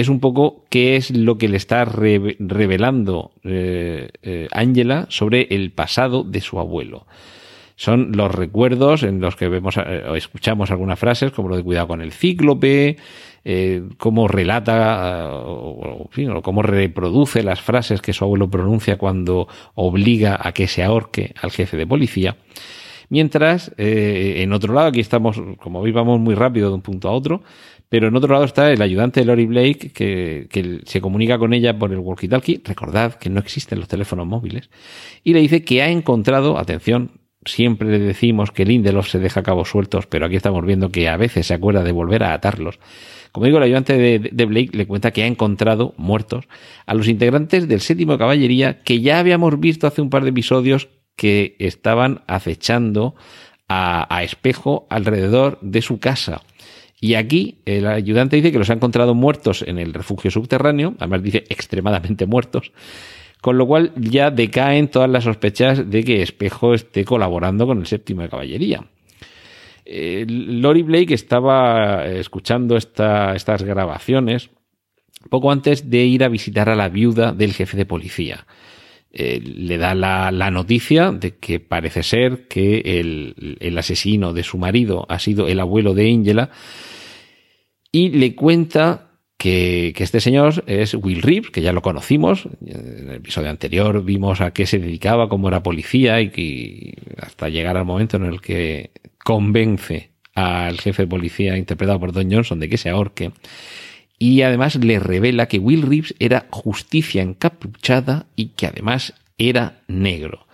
es 0.00 0.08
un 0.08 0.20
poco 0.20 0.64
qué 0.68 0.96
es 0.96 1.10
lo 1.10 1.38
que 1.38 1.48
le 1.48 1.56
está 1.56 1.84
re 1.84 2.36
revelando 2.38 3.32
eh, 3.44 4.10
eh, 4.22 4.48
Angela 4.52 5.06
sobre 5.08 5.48
el 5.50 5.72
pasado 5.72 6.22
de 6.22 6.40
su 6.40 6.58
abuelo. 6.58 7.06
Son 7.76 8.12
los 8.12 8.34
recuerdos 8.34 9.02
en 9.02 9.20
los 9.20 9.36
que 9.36 9.48
vemos 9.48 9.76
eh, 9.78 10.04
o 10.08 10.14
escuchamos 10.14 10.70
algunas 10.70 10.98
frases, 10.98 11.32
como 11.32 11.48
lo 11.48 11.56
de 11.56 11.62
cuidado 11.62 11.88
con 11.88 12.02
el 12.02 12.12
cíclope, 12.12 12.96
cómo 13.96 14.26
relata 14.26 15.30
o, 15.32 16.08
o, 16.08 16.42
cómo 16.42 16.62
reproduce 16.62 17.44
las 17.44 17.60
frases 17.60 18.02
que 18.02 18.12
su 18.12 18.24
abuelo 18.24 18.50
pronuncia 18.50 18.98
cuando 18.98 19.46
obliga 19.74 20.36
a 20.42 20.50
que 20.50 20.66
se 20.66 20.82
ahorque 20.82 21.32
al 21.40 21.52
jefe 21.52 21.76
de 21.76 21.86
policía. 21.86 22.36
Mientras, 23.08 23.72
en 23.76 24.52
otro 24.52 24.74
lado, 24.74 24.88
aquí 24.88 24.98
estamos, 24.98 25.40
como 25.60 25.80
veis, 25.80 25.94
vamos 25.94 26.18
muy 26.18 26.34
rápido 26.34 26.70
de 26.70 26.74
un 26.74 26.82
punto 26.82 27.08
a 27.08 27.12
otro, 27.12 27.42
pero 27.88 28.08
en 28.08 28.16
otro 28.16 28.32
lado 28.32 28.44
está 28.44 28.70
el 28.72 28.82
ayudante 28.82 29.20
de 29.20 29.26
Lori 29.26 29.46
Blake 29.46 29.90
que, 29.92 30.48
que 30.50 30.80
se 30.84 31.00
comunica 31.00 31.38
con 31.38 31.54
ella 31.54 31.78
por 31.78 31.92
el 31.92 31.98
walkie-talkie. 31.98 32.62
Recordad 32.64 33.14
que 33.14 33.30
no 33.30 33.40
existen 33.40 33.78
los 33.78 33.88
teléfonos 33.88 34.26
móviles. 34.26 34.70
Y 35.22 35.34
le 35.34 35.40
dice 35.40 35.64
que 35.64 35.82
ha 35.82 35.88
encontrado, 35.88 36.58
atención, 36.58 37.12
siempre 37.46 37.90
le 37.90 37.98
decimos 37.98 38.50
que 38.50 38.64
Lindelof 38.64 39.08
se 39.08 39.18
deja 39.18 39.42
cabos 39.42 39.70
sueltos, 39.70 40.06
pero 40.06 40.26
aquí 40.26 40.36
estamos 40.36 40.64
viendo 40.64 40.90
que 40.90 41.08
a 41.08 41.16
veces 41.16 41.46
se 41.46 41.54
acuerda 41.54 41.82
de 41.82 41.92
volver 41.92 42.22
a 42.24 42.34
atarlos. 42.34 42.78
Como 43.32 43.46
digo, 43.46 43.58
el 43.58 43.64
ayudante 43.64 43.96
de, 43.96 44.18
de, 44.18 44.44
Blake 44.46 44.70
le 44.72 44.86
cuenta 44.86 45.10
que 45.10 45.22
ha 45.22 45.26
encontrado 45.26 45.94
muertos 45.96 46.46
a 46.86 46.94
los 46.94 47.08
integrantes 47.08 47.68
del 47.68 47.80
séptimo 47.80 48.18
caballería 48.18 48.82
que 48.82 49.00
ya 49.00 49.18
habíamos 49.18 49.58
visto 49.60 49.86
hace 49.86 50.02
un 50.02 50.10
par 50.10 50.24
de 50.24 50.30
episodios 50.30 50.88
que 51.16 51.56
estaban 51.58 52.22
acechando 52.26 53.14
a, 53.68 54.14
a 54.14 54.22
espejo 54.22 54.86
alrededor 54.90 55.58
de 55.60 55.82
su 55.82 55.98
casa. 55.98 56.42
Y 57.00 57.14
aquí 57.14 57.58
el 57.66 57.86
ayudante 57.86 58.36
dice 58.36 58.52
que 58.52 58.58
los 58.58 58.70
ha 58.70 58.74
encontrado 58.74 59.14
muertos 59.14 59.62
en 59.62 59.78
el 59.78 59.92
refugio 59.92 60.30
subterráneo, 60.30 60.94
además 60.98 61.22
dice 61.22 61.44
extremadamente 61.48 62.26
muertos, 62.26 62.72
con 63.42 63.58
lo 63.58 63.66
cual 63.66 63.92
ya 63.96 64.30
decaen 64.30 64.88
todas 64.88 65.10
las 65.10 65.24
sospechas 65.24 65.90
de 65.90 66.04
que 66.04 66.22
Espejo 66.22 66.74
esté 66.74 67.04
colaborando 67.04 67.66
con 67.66 67.78
el 67.78 67.86
séptimo 67.86 68.22
de 68.22 68.28
caballería. 68.28 68.84
Eh, 69.84 70.24
Lori 70.28 70.82
Blake 70.82 71.14
estaba 71.14 72.06
escuchando 72.06 72.76
esta, 72.76 73.36
estas 73.36 73.62
grabaciones 73.62 74.50
poco 75.30 75.52
antes 75.52 75.90
de 75.90 76.04
ir 76.04 76.24
a 76.24 76.28
visitar 76.28 76.68
a 76.68 76.76
la 76.76 76.88
viuda 76.88 77.32
del 77.32 77.52
jefe 77.52 77.76
de 77.76 77.86
policía. 77.86 78.46
Eh, 79.18 79.40
le 79.40 79.78
da 79.78 79.94
la, 79.94 80.50
noticia 80.50 81.10
de 81.10 81.38
que 81.38 81.58
parece 81.58 82.02
ser 82.02 82.48
que 82.48 83.00
el, 83.00 83.78
asesino 83.78 84.34
de 84.34 84.42
su 84.42 84.58
marido 84.58 85.06
ha 85.08 85.18
sido 85.18 85.48
el 85.48 85.58
abuelo 85.58 85.94
de 85.94 86.12
Angela 86.12 86.50
y 87.90 88.10
le 88.10 88.34
cuenta 88.34 89.12
que, 89.38 89.94
que, 89.96 90.04
este 90.04 90.20
señor 90.20 90.64
es 90.66 90.92
Will 90.92 91.22
Reeves, 91.22 91.50
que 91.50 91.62
ya 91.62 91.72
lo 91.72 91.80
conocimos. 91.80 92.46
En 92.60 93.08
el 93.08 93.14
episodio 93.14 93.48
anterior 93.48 94.04
vimos 94.04 94.42
a 94.42 94.50
qué 94.50 94.66
se 94.66 94.78
dedicaba, 94.78 95.30
cómo 95.30 95.48
era 95.48 95.62
policía 95.62 96.20
y 96.20 96.28
que 96.28 96.98
hasta 97.18 97.48
llegar 97.48 97.78
al 97.78 97.86
momento 97.86 98.18
en 98.18 98.26
el 98.26 98.42
que 98.42 98.90
convence 99.24 100.10
al 100.34 100.78
jefe 100.78 101.04
de 101.04 101.08
policía 101.08 101.56
interpretado 101.56 101.98
por 101.98 102.12
Don 102.12 102.30
Johnson 102.30 102.60
de 102.60 102.68
que 102.68 102.76
se 102.76 102.90
ahorque. 102.90 103.32
Y 104.18 104.42
además 104.42 104.76
le 104.76 104.98
revela 104.98 105.46
que 105.46 105.58
Will 105.58 105.82
Reeves 105.82 106.14
era 106.18 106.46
justicia 106.50 107.22
encapuchada 107.22 108.26
y 108.34 108.48
que 108.48 108.66
además 108.66 109.14
era 109.38 109.82
negro 109.88 110.46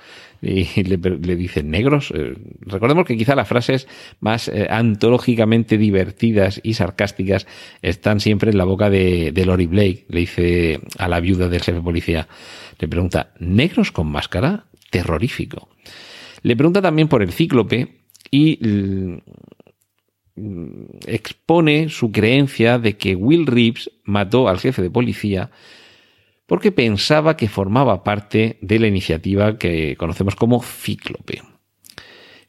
y 0.42 0.64
le, 0.82 0.96
le 0.98 1.36
dicen 1.36 1.70
negros. 1.70 2.12
Eh, 2.14 2.34
recordemos 2.60 3.06
que 3.06 3.16
quizá 3.16 3.34
las 3.34 3.48
frases 3.48 3.86
más 4.20 4.48
eh, 4.48 4.66
antológicamente 4.68 5.78
divertidas 5.78 6.60
y 6.62 6.74
sarcásticas 6.74 7.46
están 7.80 8.20
siempre 8.20 8.50
en 8.50 8.58
la 8.58 8.64
boca 8.64 8.90
de, 8.90 9.30
de 9.32 9.46
Lori 9.46 9.66
Blake. 9.66 10.04
Le 10.08 10.20
dice 10.20 10.80
a 10.98 11.08
la 11.08 11.20
viuda 11.20 11.48
del 11.48 11.62
jefe 11.62 11.78
de 11.78 11.82
policía, 11.82 12.28
le 12.78 12.88
pregunta, 12.88 13.32
¿negros 13.38 13.92
con 13.92 14.08
máscara? 14.08 14.64
Terrorífico. 14.90 15.68
Le 16.42 16.56
pregunta 16.56 16.82
también 16.82 17.08
por 17.08 17.22
el 17.22 17.32
cíclope 17.32 18.00
y 18.30 18.58
expone 21.06 21.88
su 21.88 22.10
creencia 22.10 22.78
de 22.78 22.96
que 22.96 23.14
Will 23.14 23.46
Reeves 23.46 23.90
mató 24.04 24.48
al 24.48 24.58
jefe 24.58 24.82
de 24.82 24.90
policía 24.90 25.50
porque 26.46 26.72
pensaba 26.72 27.36
que 27.36 27.48
formaba 27.48 28.04
parte 28.04 28.58
de 28.60 28.78
la 28.78 28.86
iniciativa 28.86 29.58
que 29.58 29.96
conocemos 29.96 30.34
como 30.36 30.62
Cíclope. 30.62 31.42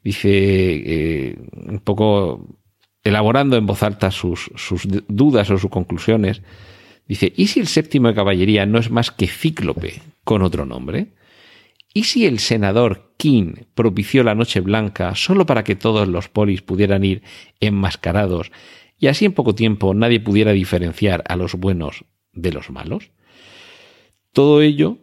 Dice, 0.02 0.28
eh, 0.30 1.38
un 1.54 1.80
poco 1.80 2.58
elaborando 3.02 3.56
en 3.56 3.66
voz 3.66 3.82
alta 3.82 4.10
sus, 4.10 4.50
sus, 4.56 4.86
dudas 5.08 5.50
o 5.50 5.58
sus 5.58 5.70
conclusiones, 5.70 6.42
dice, 7.06 7.32
¿y 7.36 7.46
si 7.46 7.60
el 7.60 7.66
séptimo 7.66 8.08
de 8.08 8.14
caballería 8.14 8.66
no 8.66 8.78
es 8.78 8.90
más 8.90 9.10
que 9.10 9.26
Cíclope 9.26 10.02
con 10.24 10.42
otro 10.42 10.66
nombre? 10.66 11.08
¿Y 11.96 12.04
si 12.04 12.26
el 12.26 12.40
senador 12.40 13.14
King 13.16 13.54
propició 13.76 14.24
la 14.24 14.34
Noche 14.34 14.60
Blanca 14.60 15.14
solo 15.14 15.46
para 15.46 15.62
que 15.62 15.76
todos 15.76 16.08
los 16.08 16.28
polis 16.28 16.60
pudieran 16.60 17.04
ir 17.04 17.22
enmascarados 17.60 18.50
y 18.98 19.06
así 19.06 19.24
en 19.24 19.32
poco 19.32 19.54
tiempo 19.54 19.94
nadie 19.94 20.18
pudiera 20.18 20.50
diferenciar 20.50 21.22
a 21.28 21.36
los 21.36 21.54
buenos 21.54 22.04
de 22.32 22.52
los 22.52 22.70
malos? 22.70 23.12
Todo 24.32 24.60
ello 24.60 24.98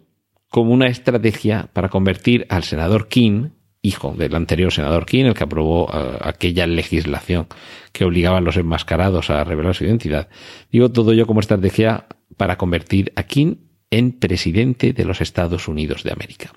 como 0.49 0.73
una 0.73 0.87
estrategia 0.87 1.69
para 1.71 1.87
convertir 1.87 2.45
al 2.49 2.63
senador 2.63 3.07
King, 3.07 3.51
hijo 3.81 4.13
del 4.17 4.35
anterior 4.35 4.73
senador 4.73 5.05
King, 5.05 5.25
el 5.25 5.33
que 5.33 5.45
aprobó 5.45 5.85
uh, 5.85 6.17
aquella 6.19 6.67
legislación 6.67 7.47
que 7.93 8.03
obligaba 8.03 8.39
a 8.39 8.41
los 8.41 8.57
enmascarados 8.57 9.29
a 9.29 9.45
revelar 9.45 9.75
su 9.75 9.85
identidad, 9.85 10.27
digo 10.73 10.91
todo 10.91 11.13
ello 11.13 11.25
como 11.25 11.39
estrategia 11.39 12.07
para 12.35 12.57
convertir 12.57 13.13
a 13.15 13.23
King 13.23 13.55
en 13.91 14.11
presidente 14.11 14.91
de 14.91 15.05
los 15.05 15.21
Estados 15.21 15.69
Unidos 15.69 16.03
de 16.03 16.11
América. 16.11 16.51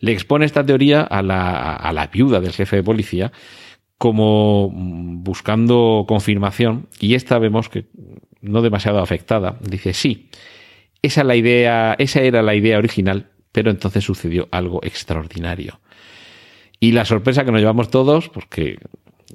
Le 0.00 0.12
expone 0.12 0.46
esta 0.46 0.64
teoría 0.64 1.02
a 1.02 1.22
la, 1.22 2.10
viuda 2.12 2.40
del 2.40 2.52
jefe 2.52 2.76
de 2.76 2.82
policía 2.82 3.32
como 3.96 4.70
buscando 4.72 6.04
confirmación 6.06 6.88
y 7.00 7.14
esta 7.14 7.38
vemos 7.38 7.68
que 7.68 7.86
no 8.40 8.62
demasiado 8.62 9.00
afectada. 9.00 9.58
Dice, 9.60 9.92
sí, 9.92 10.30
esa, 11.02 11.24
la 11.24 11.34
idea, 11.34 11.96
esa 11.98 12.20
era 12.20 12.42
la 12.42 12.54
idea 12.54 12.78
original, 12.78 13.30
pero 13.50 13.70
entonces 13.70 14.04
sucedió 14.04 14.48
algo 14.52 14.80
extraordinario. 14.84 15.80
Y 16.78 16.92
la 16.92 17.04
sorpresa 17.04 17.44
que 17.44 17.50
nos 17.50 17.60
llevamos 17.60 17.90
todos, 17.90 18.28
porque, 18.28 18.78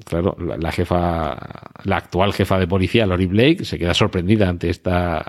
claro, 0.06 0.38
la, 0.40 0.56
la 0.56 0.72
jefa, 0.72 1.38
la 1.84 1.98
actual 1.98 2.32
jefa 2.32 2.58
de 2.58 2.68
policía, 2.68 3.06
Lori 3.06 3.26
Blake, 3.26 3.66
se 3.66 3.78
queda 3.78 3.94
sorprendida 3.94 4.48
ante 4.48 4.70
esta 4.70 5.26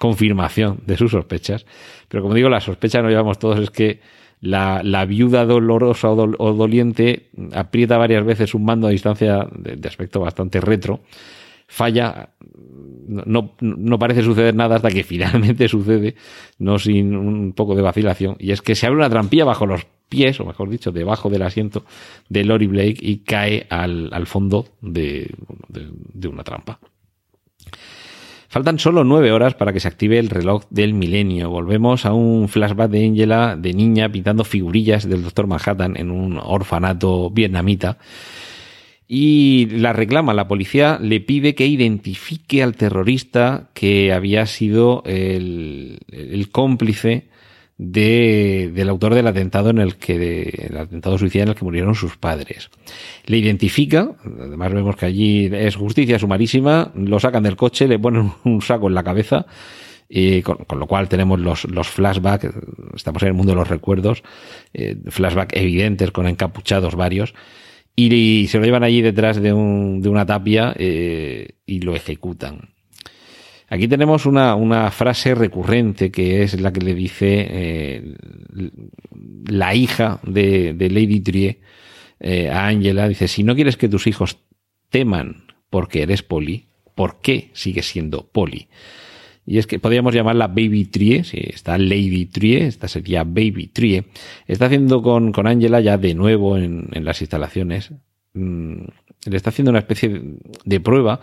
confirmación 0.00 0.78
de 0.86 0.96
sus 0.96 1.10
sospechas. 1.10 1.66
Pero 2.08 2.22
como 2.22 2.34
digo, 2.34 2.48
la 2.48 2.62
sospecha 2.62 3.02
nos 3.02 3.10
llevamos 3.10 3.38
todos 3.38 3.58
es 3.58 3.70
que 3.70 4.00
la, 4.40 4.80
la 4.82 5.04
viuda 5.04 5.44
dolorosa 5.44 6.08
o, 6.08 6.32
o, 6.38 6.52
doliente 6.54 7.28
aprieta 7.52 7.98
varias 7.98 8.24
veces 8.24 8.54
un 8.54 8.64
mando 8.64 8.86
a 8.86 8.90
distancia 8.90 9.46
de, 9.54 9.86
aspecto 9.86 10.18
bastante 10.20 10.58
retro, 10.62 11.00
falla, 11.66 12.30
no, 13.06 13.52
no, 13.60 13.98
parece 13.98 14.22
suceder 14.22 14.54
nada 14.54 14.76
hasta 14.76 14.90
que 14.90 15.04
finalmente 15.12 15.68
sucede, 15.68 16.14
no 16.58 16.78
sin 16.78 17.14
un 17.14 17.52
poco 17.52 17.74
de 17.74 17.82
vacilación, 17.82 18.36
y 18.38 18.52
es 18.52 18.62
que 18.62 18.74
se 18.74 18.86
abre 18.86 19.00
una 19.00 19.10
trampilla 19.10 19.44
bajo 19.44 19.66
los 19.66 19.86
pies, 20.08 20.40
o 20.40 20.46
mejor 20.46 20.70
dicho, 20.70 20.92
debajo 20.92 21.28
del 21.28 21.42
asiento 21.42 21.84
de 22.30 22.44
Lori 22.44 22.68
Blake 22.68 22.96
y 23.02 23.18
cae 23.18 23.66
al, 23.68 24.08
al 24.14 24.26
fondo 24.26 24.66
de, 24.80 25.30
de 25.68 26.26
una 26.26 26.42
trampa. 26.42 26.80
Faltan 28.50 28.80
solo 28.80 29.04
nueve 29.04 29.30
horas 29.30 29.54
para 29.54 29.72
que 29.72 29.78
se 29.78 29.86
active 29.86 30.18
el 30.18 30.28
reloj 30.28 30.64
del 30.70 30.92
milenio. 30.92 31.50
Volvemos 31.50 32.04
a 32.04 32.12
un 32.12 32.48
flashback 32.48 32.90
de 32.90 33.06
Angela 33.06 33.54
de 33.56 33.72
niña 33.72 34.10
pintando 34.10 34.42
figurillas 34.42 35.08
del 35.08 35.22
Doctor 35.22 35.46
Manhattan 35.46 35.96
en 35.96 36.10
un 36.10 36.36
orfanato 36.36 37.30
vietnamita. 37.30 37.98
Y 39.06 39.66
la 39.66 39.92
reclama, 39.92 40.34
la 40.34 40.48
policía 40.48 40.98
le 41.00 41.20
pide 41.20 41.54
que 41.54 41.68
identifique 41.68 42.64
al 42.64 42.74
terrorista 42.74 43.70
que 43.72 44.12
había 44.12 44.46
sido 44.46 45.04
el, 45.06 46.00
el 46.08 46.50
cómplice 46.50 47.29
de, 47.82 48.70
del 48.74 48.90
autor 48.90 49.14
del 49.14 49.26
atentado 49.26 49.70
en 49.70 49.78
el 49.78 49.96
que 49.96 50.18
de, 50.18 50.68
el 50.68 50.76
atentado 50.76 51.16
suicida 51.16 51.44
en 51.44 51.48
el 51.48 51.54
que 51.54 51.64
murieron 51.64 51.94
sus 51.94 52.18
padres. 52.18 52.68
Le 53.24 53.38
identifica, 53.38 54.10
además 54.22 54.74
vemos 54.74 54.96
que 54.96 55.06
allí 55.06 55.50
es 55.50 55.76
justicia 55.76 56.18
sumarísima, 56.18 56.92
lo 56.94 57.18
sacan 57.18 57.42
del 57.42 57.56
coche, 57.56 57.88
le 57.88 57.98
ponen 57.98 58.32
un 58.44 58.60
saco 58.60 58.88
en 58.88 58.94
la 58.94 59.02
cabeza, 59.02 59.46
y 60.10 60.42
con, 60.42 60.66
lo 60.78 60.86
cual 60.86 61.08
tenemos 61.08 61.40
los, 61.40 61.64
los 61.70 61.88
flashbacks, 61.88 62.50
estamos 62.94 63.22
en 63.22 63.28
el 63.28 63.34
mundo 63.34 63.52
de 63.52 63.56
los 63.56 63.68
recuerdos, 63.68 64.24
eh, 64.74 64.96
flashbacks 65.06 65.56
evidentes 65.56 66.10
con 66.10 66.26
encapuchados 66.26 66.96
varios, 66.96 67.32
y, 67.96 68.14
y, 68.14 68.46
se 68.48 68.58
lo 68.58 68.66
llevan 68.66 68.84
allí 68.84 69.00
detrás 69.00 69.40
de, 69.40 69.54
un, 69.54 70.02
de 70.02 70.10
una 70.10 70.26
tapia 70.26 70.74
eh, 70.76 71.54
y 71.64 71.80
lo 71.80 71.94
ejecutan. 71.94 72.74
Aquí 73.72 73.86
tenemos 73.86 74.26
una, 74.26 74.90
frase 74.90 75.32
recurrente 75.36 76.10
que 76.10 76.42
es 76.42 76.60
la 76.60 76.72
que 76.72 76.80
le 76.80 76.92
dice 76.92 77.46
eh, 77.48 78.16
la 79.46 79.76
hija 79.76 80.18
de, 80.24 80.74
Lady 80.90 81.20
Trier 81.20 81.60
eh, 82.18 82.50
a 82.50 82.66
Angela. 82.66 83.08
Dice, 83.08 83.28
si 83.28 83.44
no 83.44 83.54
quieres 83.54 83.76
que 83.76 83.88
tus 83.88 84.08
hijos 84.08 84.38
teman 84.88 85.44
porque 85.70 86.02
eres 86.02 86.24
poli, 86.24 86.66
¿por 86.96 87.20
qué 87.20 87.50
sigues 87.52 87.86
siendo 87.86 88.28
poli? 88.28 88.66
Y 89.46 89.58
es 89.58 89.68
que 89.68 89.78
podríamos 89.78 90.14
llamarla 90.14 90.48
Baby 90.48 90.86
Trie, 90.86 91.22
si 91.22 91.38
está 91.38 91.78
Lady 91.78 92.26
Trie, 92.26 92.66
esta 92.66 92.88
sería 92.88 93.22
Baby 93.22 93.68
Trie. 93.68 94.06
Está 94.48 94.66
haciendo 94.66 95.00
con, 95.00 95.30
con 95.30 95.46
Angela 95.46 95.80
ya 95.80 95.96
de 95.96 96.14
nuevo 96.14 96.58
en, 96.58 96.88
las 96.92 97.20
instalaciones. 97.20 97.92
Mm, 98.34 98.82
le 99.26 99.36
está 99.36 99.50
haciendo 99.50 99.70
una 99.70 99.78
especie 99.78 100.22
de 100.64 100.80
prueba 100.80 101.20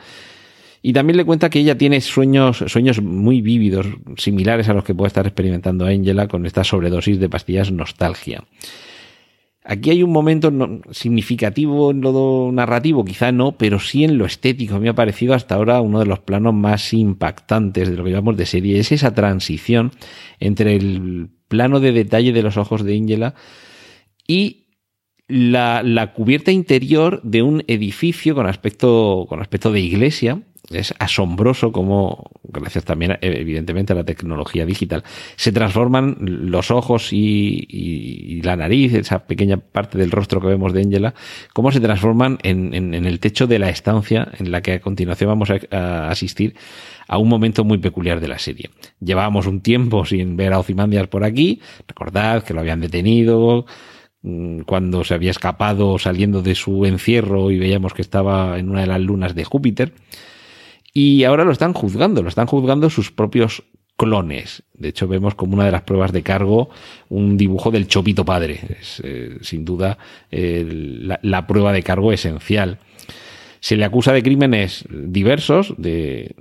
y 0.88 0.94
también 0.94 1.18
le 1.18 1.26
cuenta 1.26 1.50
que 1.50 1.60
ella 1.60 1.78
tiene 1.78 2.00
sueños, 2.00 2.64
sueños 2.68 3.02
muy 3.02 3.42
vívidos, 3.42 3.86
similares 4.16 4.70
a 4.70 4.74
los 4.74 4.86
que 4.86 4.96
puede 4.96 5.08
estar 5.08 5.28
experimentando 5.28 5.86
Angela 5.86 6.30
con 6.30 6.46
esta 6.46 6.64
sobredosis 6.64 7.20
de 7.20 7.28
pastillas 7.28 7.74
nostalgia. 7.74 8.46
Aquí 9.66 9.90
hay 9.90 10.02
un 10.02 10.14
momento 10.14 10.50
significativo 10.92 11.92
en 11.92 12.00
lo 12.00 12.52
narrativo, 12.54 13.04
quizá 13.04 13.34
no, 13.34 13.58
pero 13.58 13.82
sí 13.82 14.06
en 14.06 14.18
lo 14.18 14.26
estético. 14.26 14.80
Me 14.80 14.88
ha 14.88 14.96
parecido 14.96 15.34
hasta 15.34 15.56
ahora 15.56 15.82
uno 15.82 16.00
de 16.00 16.06
los 16.06 16.20
planos 16.20 16.54
más 16.54 16.94
impactantes 16.94 17.90
de 17.90 17.98
lo 17.98 18.06
que 18.06 18.12
llamamos 18.12 18.38
de 18.38 18.46
serie. 18.46 18.80
Es 18.80 18.94
esa 18.94 19.14
transición 19.14 19.92
entre 20.40 20.78
el 20.78 21.32
plano 21.50 21.82
de 21.82 21.92
detalle 21.92 22.32
de 22.32 22.44
los 22.44 22.56
ojos 22.56 22.86
de 22.86 22.96
Angela 22.96 23.36
y 24.26 24.68
la, 25.28 25.84
la, 25.84 26.14
cubierta 26.14 26.54
interior 26.54 27.22
de 27.24 27.42
un 27.42 27.66
edificio 27.68 28.36
con 28.36 28.48
aspecto, 28.48 29.26
con 29.28 29.42
aspecto 29.42 29.74
de 29.74 29.82
iglesia, 29.82 30.44
es 30.72 30.94
asombroso 31.00 31.72
cómo, 31.72 32.32
gracias 32.44 32.84
también 32.84 33.18
evidentemente 33.22 33.94
a 33.94 33.96
la 33.96 34.04
tecnología 34.04 34.66
digital, 34.66 35.04
se 35.36 35.52
transforman 35.52 36.18
los 36.20 36.72
ojos 36.72 37.10
y, 37.12 38.42
la 38.44 38.56
nariz, 38.56 38.94
esa 38.94 39.26
pequeña 39.26 39.58
parte 39.58 39.98
del 39.98 40.12
rostro 40.12 40.42
que 40.42 40.48
vemos 40.48 40.74
de 40.74 40.82
Angela, 40.82 41.14
cómo 41.54 41.72
se 41.72 41.80
transforman 41.80 42.38
en 42.44 42.94
el 42.94 43.20
techo 43.20 43.48
de 43.48 43.60
la 43.60 43.70
estancia 43.70 44.32
en 44.40 44.52
la 44.52 44.62
que 44.62 44.74
a 44.74 44.80
continuación 44.80 45.30
vamos 45.30 45.50
a, 45.50 45.60
a, 45.72 46.10
asistir 46.10 46.56
a 47.08 47.18
un 47.18 47.30
momento 47.30 47.64
muy 47.64 47.78
peculiar 47.78 48.20
de 48.20 48.28
la 48.28 48.40
serie. 48.40 48.70
Llevábamos 49.00 49.48
un 49.48 49.62
tiempo 49.62 50.06
sin 50.06 50.36
ver 50.36 50.54
a 50.54 50.60
Ozymandias 50.60 51.08
por 51.08 51.24
aquí, 51.24 51.62
recordad 51.88 52.44
que 52.44 52.54
lo 52.54 52.60
habían 52.60 52.82
detenido, 52.82 53.66
mm, 54.22 54.62
cuando 54.62 55.04
se 55.04 55.14
había 55.14 55.32
escapado 55.32 55.98
saliendo 55.98 56.42
de 56.42 56.56
su 56.56 56.86
encierro 56.86 57.52
y 57.52 57.58
veíamos 57.58 57.94
que 57.94 58.02
estaba 58.02 58.58
en 58.60 58.70
una 58.70 58.82
de 58.82 58.88
las 58.88 59.02
lunas 59.02 59.36
de 59.36 59.46
Júpiter. 59.46 59.94
Y 60.94 61.24
ahora 61.24 61.44
lo 61.44 61.52
están 61.52 61.74
juzgando, 61.74 62.24
lo 62.24 62.30
están 62.30 62.48
juzgando 62.48 62.90
sus 62.90 63.12
propios 63.12 63.64
clones. 63.98 64.64
De 64.74 64.90
hecho, 64.90 65.08
vemos 65.08 65.36
como 65.36 65.56
una 65.56 65.66
de 65.66 65.72
las 65.72 65.82
pruebas 65.82 66.12
de 66.14 66.22
cargo 66.22 66.70
un 67.10 67.36
dibujo 67.36 67.72
del 67.72 67.88
Chopito 67.88 68.24
Padre. 68.24 68.78
Es 68.80 69.02
eh, 69.04 69.38
sin 69.42 69.66
duda 69.66 69.98
la, 70.32 71.48
prueba 71.48 71.74
de 71.74 71.84
cargo 71.84 72.14
esencial. 72.14 72.80
Se 73.60 73.76
le 73.76 73.86
acusa 73.86 74.14
de 74.14 74.22
crímenes 74.22 74.86
diversos, 74.90 75.74
de 75.78 76.36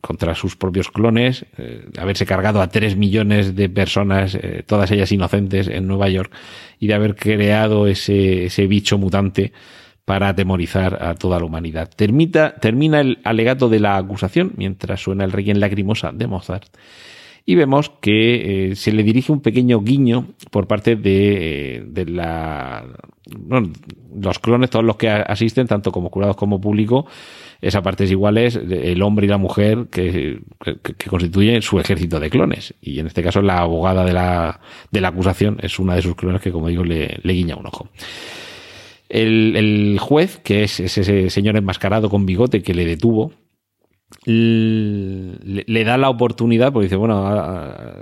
contra 0.00 0.34
sus 0.34 0.56
propios 0.56 0.90
clones, 0.90 1.46
eh, 1.56 1.86
haberse 1.98 2.26
cargado 2.26 2.60
a 2.60 2.68
tres 2.68 2.96
millones 2.96 3.54
de 3.56 3.68
personas, 3.68 4.34
eh, 4.34 4.62
todas 4.66 4.90
ellas 4.90 5.10
inocentes, 5.12 5.68
en 5.68 5.86
Nueva 5.86 6.08
York, 6.08 6.32
y 6.78 6.88
de 6.88 6.94
haber 6.94 7.14
creado 7.14 7.86
ese 7.86 8.66
bicho 8.68 8.98
mutante 8.98 9.52
para 10.06 10.28
atemorizar 10.28 11.02
a 11.02 11.16
toda 11.16 11.38
la 11.38 11.44
humanidad. 11.44 11.90
Termita, 11.94 12.54
termina 12.54 13.00
el 13.00 13.18
alegato 13.24 13.68
de 13.68 13.80
la 13.80 13.96
acusación 13.96 14.52
mientras 14.56 15.02
suena 15.02 15.24
el 15.24 15.32
rey 15.32 15.50
en 15.50 15.60
lacrimosa 15.60 16.12
de 16.12 16.28
Mozart. 16.28 16.68
Y 17.44 17.56
vemos 17.56 17.90
que 18.00 18.70
eh, 18.70 18.76
se 18.76 18.92
le 18.92 19.02
dirige 19.02 19.32
un 19.32 19.40
pequeño 19.40 19.80
guiño 19.80 20.28
por 20.50 20.68
parte 20.68 20.96
de, 20.96 21.84
de 21.88 22.06
la, 22.06 22.84
los 24.20 24.38
clones, 24.38 24.70
todos 24.70 24.84
los 24.84 24.96
que 24.96 25.08
asisten, 25.08 25.66
tanto 25.66 25.90
como 25.90 26.10
curados 26.10 26.36
como 26.36 26.60
público, 26.60 27.06
esa 27.60 27.82
partes 27.82 28.10
iguales, 28.10 28.56
el 28.56 29.02
hombre 29.02 29.26
y 29.26 29.28
la 29.28 29.38
mujer 29.38 29.86
que, 29.90 30.40
que, 30.82 31.10
constituyen 31.10 31.62
su 31.62 31.80
ejército 31.80 32.20
de 32.20 32.30
clones. 32.30 32.74
Y 32.80 33.00
en 33.00 33.08
este 33.08 33.22
caso 33.24 33.42
la 33.42 33.58
abogada 33.58 34.04
de 34.04 34.12
la, 34.12 34.60
de 34.90 35.00
la 35.00 35.08
acusación 35.08 35.58
es 35.62 35.78
una 35.80 35.96
de 35.96 36.02
sus 36.02 36.14
clones 36.14 36.40
que, 36.40 36.52
como 36.52 36.68
digo, 36.68 36.84
le, 36.84 37.18
le 37.22 37.32
guiña 37.32 37.56
un 37.56 37.66
ojo. 37.66 37.88
El, 39.08 39.98
juez, 40.00 40.38
que 40.38 40.64
es 40.64 40.80
ese 40.80 41.30
señor 41.30 41.56
enmascarado 41.56 42.10
con 42.10 42.26
bigote 42.26 42.62
que 42.62 42.74
le 42.74 42.84
detuvo, 42.84 43.32
le, 44.24 45.84
da 45.84 45.98
la 45.98 46.08
oportunidad, 46.08 46.72
porque 46.72 46.84
dice, 46.84 46.96
bueno, 46.96 47.24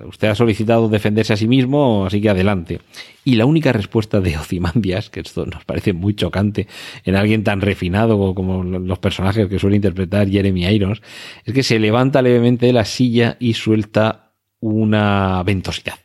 usted 0.06 0.28
ha 0.28 0.34
solicitado 0.34 0.88
defenderse 0.88 1.32
a 1.32 1.36
sí 1.36 1.48
mismo, 1.48 2.06
así 2.06 2.20
que 2.20 2.28
adelante. 2.28 2.80
Y 3.24 3.36
la 3.36 3.46
única 3.46 3.72
respuesta 3.72 4.20
de 4.20 4.36
Ozymandias, 4.36 5.10
que 5.10 5.20
esto 5.20 5.46
nos 5.46 5.64
parece 5.64 5.92
muy 5.92 6.14
chocante 6.14 6.66
en 7.04 7.16
alguien 7.16 7.42
tan 7.42 7.60
refinado 7.60 8.34
como 8.34 8.62
los 8.62 8.98
personajes 8.98 9.48
que 9.48 9.58
suele 9.58 9.76
interpretar 9.76 10.28
Jeremy 10.28 10.66
Irons, 10.66 11.00
es 11.44 11.54
que 11.54 11.62
se 11.62 11.78
levanta 11.78 12.22
levemente 12.22 12.66
de 12.66 12.72
la 12.72 12.84
silla 12.84 13.36
y 13.40 13.54
suelta 13.54 14.32
una 14.60 15.42
ventosidad, 15.42 15.98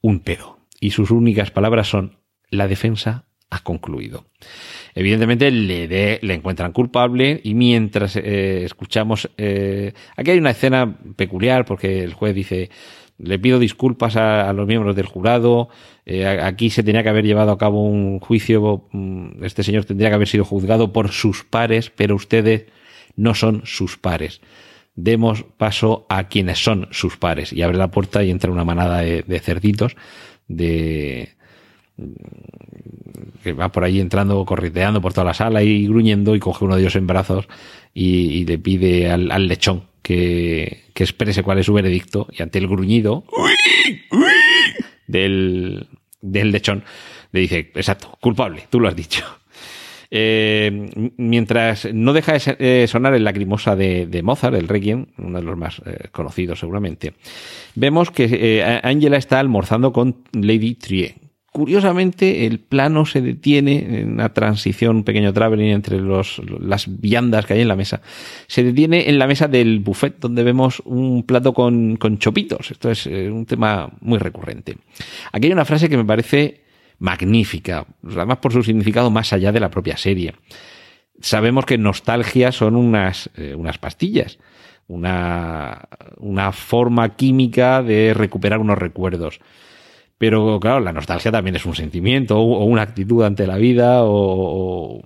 un 0.00 0.20
pedo. 0.20 0.58
Y 0.80 0.90
sus 0.90 1.10
únicas 1.10 1.50
palabras 1.50 1.88
son, 1.88 2.18
la 2.50 2.68
defensa 2.68 3.27
ha 3.50 3.60
concluido. 3.60 4.26
Evidentemente 4.94 5.50
le, 5.50 6.20
encuentran 6.34 6.72
culpable 6.72 7.40
y 7.42 7.54
mientras 7.54 8.16
eh, 8.16 8.64
escuchamos... 8.64 9.30
Eh, 9.38 9.92
aquí 10.16 10.32
hay 10.32 10.38
una 10.38 10.50
escena 10.50 10.98
peculiar 11.16 11.64
porque 11.64 12.02
el 12.02 12.14
juez 12.14 12.34
dice, 12.34 12.70
le 13.18 13.38
pido 13.38 13.58
disculpas 13.58 14.16
a, 14.16 14.52
los 14.52 14.66
miembros 14.66 14.94
del 14.96 15.06
jurado, 15.06 15.68
eh, 16.04 16.26
aquí 16.26 16.70
se 16.70 16.82
tenía 16.82 17.02
que 17.02 17.08
haber 17.08 17.24
llevado 17.24 17.52
a 17.52 17.58
cabo 17.58 17.82
un 17.82 18.20
juicio, 18.20 18.88
mm, 18.92 19.44
este 19.44 19.62
señor 19.62 19.84
tendría 19.84 20.10
que 20.10 20.16
haber 20.16 20.28
sido 20.28 20.44
juzgado 20.44 20.92
por 20.92 21.10
sus 21.10 21.44
pares, 21.44 21.90
pero 21.90 22.14
ustedes 22.14 22.66
no 23.16 23.34
son 23.34 23.62
sus 23.64 23.96
pares. 23.96 24.40
Demos 24.94 25.44
paso 25.56 26.06
a 26.08 26.28
quienes 26.28 26.58
son 26.58 26.88
sus 26.90 27.16
pares. 27.16 27.52
Y 27.52 27.62
abre 27.62 27.78
la 27.78 27.90
puerta 27.90 28.24
y 28.24 28.30
entra 28.30 28.50
una 28.50 28.64
manada 28.64 28.98
de 28.98 29.40
cerditos 29.40 29.94
de 30.48 31.37
que 33.42 33.52
va 33.52 33.70
por 33.70 33.84
ahí 33.84 34.00
entrando, 34.00 34.44
corriteando 34.44 35.00
por 35.00 35.12
toda 35.12 35.24
la 35.24 35.34
sala 35.34 35.62
y 35.62 35.86
gruñendo 35.86 36.34
y 36.34 36.40
coge 36.40 36.64
uno 36.64 36.76
de 36.76 36.82
ellos 36.82 36.96
en 36.96 37.06
brazos 37.06 37.48
y, 37.94 38.44
le 38.44 38.58
pide 38.58 39.10
al, 39.10 39.48
lechón 39.48 39.84
que, 40.02 40.84
que, 40.94 41.04
exprese 41.04 41.42
cuál 41.42 41.58
es 41.58 41.66
su 41.66 41.72
veredicto 41.72 42.28
y 42.30 42.42
ante 42.42 42.58
el 42.58 42.68
gruñido 42.68 43.24
del, 45.06 45.88
del 46.20 46.52
lechón 46.52 46.84
le 47.32 47.40
dice, 47.40 47.70
exacto, 47.74 48.16
culpable, 48.20 48.64
tú 48.70 48.80
lo 48.80 48.88
has 48.88 48.96
dicho. 48.96 49.24
Eh, 50.10 51.12
mientras 51.18 51.86
no 51.92 52.14
deja 52.14 52.32
de 52.32 52.84
eh, 52.84 52.86
sonar 52.86 53.12
el 53.12 53.24
lacrimosa 53.24 53.76
de, 53.76 54.20
Mozart, 54.22 54.56
el 54.56 54.68
Requiem, 54.68 55.06
uno 55.18 55.38
de 55.38 55.44
los 55.44 55.56
más 55.56 55.82
eh, 55.84 56.08
conocidos 56.12 56.60
seguramente, 56.60 57.12
vemos 57.74 58.10
que 58.10 58.80
Angela 58.82 59.18
está 59.18 59.38
almorzando 59.38 59.92
con 59.92 60.22
Lady 60.32 60.74
Trier, 60.74 61.14
Curiosamente, 61.58 62.46
el 62.46 62.60
plano 62.60 63.04
se 63.04 63.20
detiene 63.20 63.78
en 64.02 64.12
una 64.12 64.32
transición, 64.32 64.98
un 64.98 65.02
pequeño 65.02 65.32
traveling 65.32 65.70
entre 65.70 65.98
las 66.00 67.00
viandas 67.00 67.46
que 67.46 67.54
hay 67.54 67.62
en 67.62 67.66
la 67.66 67.74
mesa. 67.74 68.00
Se 68.46 68.62
detiene 68.62 69.08
en 69.10 69.18
la 69.18 69.26
mesa 69.26 69.48
del 69.48 69.80
buffet, 69.80 70.20
donde 70.20 70.44
vemos 70.44 70.80
un 70.84 71.24
plato 71.24 71.52
con, 71.52 71.98
chopitos. 72.20 72.70
Esto 72.70 72.92
es 72.92 73.08
eh, 73.08 73.28
un 73.28 73.44
tema 73.44 73.90
muy 74.02 74.18
recurrente. 74.18 74.76
Aquí 75.32 75.48
hay 75.48 75.52
una 75.52 75.64
frase 75.64 75.88
que 75.88 75.96
me 75.96 76.04
parece 76.04 76.60
magnífica, 77.00 77.84
además 78.06 78.38
por 78.38 78.52
su 78.52 78.62
significado 78.62 79.10
más 79.10 79.32
allá 79.32 79.50
de 79.50 79.58
la 79.58 79.68
propia 79.68 79.96
serie. 79.96 80.34
Sabemos 81.20 81.66
que 81.66 81.76
nostalgia 81.76 82.52
son 82.52 82.76
unas, 82.76 83.30
eh, 83.36 83.56
pastillas, 83.80 84.38
una 84.86 86.52
forma 86.52 87.16
química 87.16 87.82
de 87.82 88.14
recuperar 88.14 88.60
unos 88.60 88.78
recuerdos. 88.78 89.40
Pero 90.18 90.58
claro, 90.58 90.80
la 90.80 90.92
nostalgia 90.92 91.30
también 91.30 91.54
es 91.54 91.64
un 91.64 91.76
sentimiento 91.76 92.38
o, 92.38 92.64
una 92.64 92.82
actitud 92.82 93.22
ante 93.22 93.46
la 93.46 93.56
vida 93.56 94.00
o, 94.02 95.00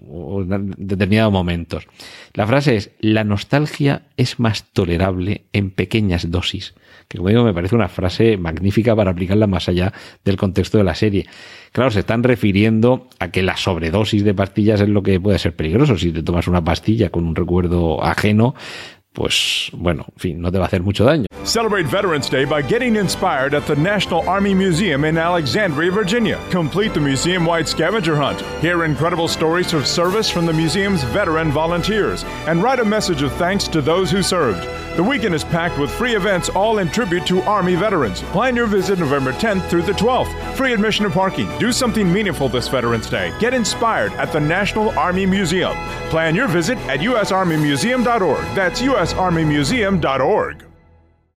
determinados 0.79 1.33
momentos. 1.33 1.87
La 2.33 2.46
frase 2.46 2.77
es, 2.77 2.90
la 3.01 3.22
nostalgia 3.22 4.07
es 4.16 4.40
más 4.40 4.64
tolerable 4.72 5.44
en 5.53 5.70
pequeñas 5.70 6.31
dosis. 6.31 6.75
Que 7.09 7.18
como 7.18 7.29
digo, 7.29 7.44
me 7.44 7.53
parece 7.53 7.75
una 7.75 7.88
frase 7.88 8.38
magnífica 8.38 8.96
para 8.96 9.11
aplicarla 9.11 9.46
más 9.46 9.68
allá 9.68 9.92
del 10.25 10.38
contexto 10.38 10.79
de 10.79 10.85
la 10.85 10.94
serie. 10.94 11.27
Claro, 11.72 11.90
se 11.90 12.01
están 12.01 12.22
refiriendo 12.22 13.09
a 13.18 13.31
que 13.31 13.42
la 13.42 13.59
sobredosis 13.59 14.25
de 14.25 14.33
pastillas 14.33 14.81
es 14.81 14.88
lo 14.88 15.03
que 15.03 15.20
puede 15.20 15.38
ser 15.38 15.55
peligroso. 15.55 15.98
Si 15.98 16.11
te 16.11 16.22
tomas 16.22 16.48
una 16.48 16.64
pastilla 16.64 17.11
con 17.11 17.27
un 17.27 17.37
recuerdo 17.37 18.03
ajeno, 18.03 18.55
pues 19.12 19.70
bueno, 19.72 20.07
en 20.09 20.18
fin, 20.18 20.40
no 20.40 20.51
te 20.51 20.59
va 20.59 20.64
a 20.64 20.66
hacer 20.68 20.83
mucho 20.83 21.05
daño. 21.05 21.27
Celebrate 21.44 21.87
Veterans 21.87 22.31
Day 22.31 22.44
by 22.44 22.62
getting 22.62 22.96
inspired 22.96 23.53
at 23.53 23.66
the 23.66 23.75
National 23.75 24.27
Army 24.29 24.55
Museum 24.55 25.05
in 25.05 25.18
Alexandria, 25.18 25.90
Virginia. 25.90 26.38
Complete 26.51 26.94
the 26.94 27.01
museum 27.01 27.44
wide 27.44 27.68
scavenger 27.68 28.14
hunt. 28.16 28.40
Hear 28.62 28.85
incredible 28.85 29.29
stories 29.29 29.75
of 29.75 29.87
service 29.87 30.31
from 30.31 30.46
the 30.46 30.53
museum's 30.53 31.03
veteran 31.05 31.51
volunteers 31.51 32.25
and 32.46 32.62
write 32.62 32.79
a 32.79 32.85
message 32.85 33.22
of 33.22 33.33
thanks 33.33 33.66
to 33.68 33.83
those 33.83 34.11
who 34.11 34.22
served. 34.22 34.66
The 34.94 35.02
weekend 35.02 35.35
is 35.35 35.42
packed 35.42 35.78
with 35.78 35.90
free 35.90 36.16
events 36.16 36.50
all 36.50 36.76
in 36.76 36.90
tribute 36.90 37.26
to 37.28 37.40
Army 37.44 37.76
veterans. 37.76 38.20
Plan 38.24 38.55
your 38.55 38.66
visit 38.66 38.98
November 38.98 39.33
10th 39.33 39.66
through 39.70 39.85
the 39.85 39.92
12th. 39.92 40.55
Free 40.55 40.74
admission 40.74 41.07
and 41.07 41.14
parking. 41.14 41.48
Do 41.59 41.72
something 41.72 42.12
meaningful 42.12 42.50
this 42.50 42.68
Veterans 42.68 43.09
Day. 43.09 43.35
Get 43.40 43.55
inspired 43.55 44.12
at 44.12 44.33
the 44.33 44.40
National 44.40 44.90
Army 44.90 45.24
Museum. 45.24 45.72
Plan 46.11 46.35
your 46.35 46.46
visit 46.46 46.76
at 46.88 47.00
usarmymuseum.org. 47.00 48.44
That's 48.55 48.83
usarmymuseum.org. 48.83 50.64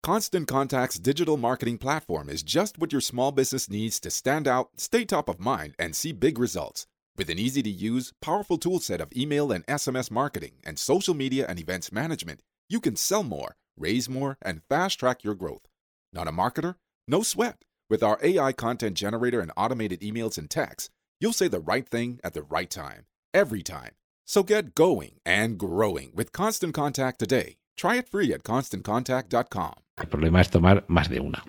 Constant 0.02 0.48
Contact's 0.48 0.98
digital 0.98 1.38
marketing 1.38 1.78
platform 1.78 2.30
is 2.30 2.42
just 2.42 2.80
what 2.80 2.92
your 2.92 3.02
small 3.02 3.32
business 3.32 3.70
needs 3.70 4.00
to 4.00 4.10
stand 4.10 4.48
out, 4.48 4.70
stay 4.78 5.06
top 5.06 5.30
of 5.30 5.40
mind, 5.40 5.76
and 5.78 5.96
see 5.96 6.12
big 6.12 6.40
results. 6.40 6.88
With 7.20 7.30
an 7.30 7.38
easy 7.38 7.62
to 7.62 7.70
use, 7.70 8.14
powerful 8.20 8.58
toolset 8.58 9.00
of 9.00 9.16
email 9.16 9.52
and 9.52 9.64
SMS 9.68 10.10
marketing 10.10 10.54
and 10.64 10.80
social 10.80 11.14
media 11.14 11.46
and 11.48 11.60
events 11.60 11.92
management, 11.92 12.40
you 12.74 12.80
can 12.80 12.96
sell 12.96 13.22
more, 13.22 13.56
raise 13.78 14.10
more, 14.10 14.38
and 14.42 14.64
fast 14.68 15.00
track 15.00 15.24
your 15.24 15.36
growth. 15.36 15.68
Not 16.12 16.28
a 16.28 16.32
marketer? 16.32 16.76
No 17.08 17.22
sweat. 17.22 17.64
With 17.88 18.02
our 18.02 18.18
AI 18.24 18.52
content 18.52 18.98
generator 18.98 19.40
and 19.40 19.52
automated 19.56 20.02
emails 20.02 20.40
and 20.40 20.50
texts, 20.50 20.90
you'll 21.22 21.34
say 21.34 21.48
the 21.48 21.60
right 21.60 21.88
thing 21.88 22.20
at 22.24 22.34
the 22.34 22.42
right 22.42 22.70
time, 22.70 23.06
every 23.32 23.62
time. 23.62 23.92
So 24.26 24.42
get 24.42 24.74
going 24.74 25.20
and 25.24 25.60
growing 25.60 26.14
with 26.16 26.32
Constant 26.32 26.74
Contact 26.74 27.20
today. 27.20 27.58
Try 27.78 27.98
it 27.98 28.10
free 28.10 28.34
at 28.34 28.42
constantcontact.com. 28.42 29.74
El 29.98 30.08
problema 30.08 30.42
es 30.42 30.50
tomar 30.50 30.84
más 30.88 31.10
de 31.10 31.20
una. 31.20 31.44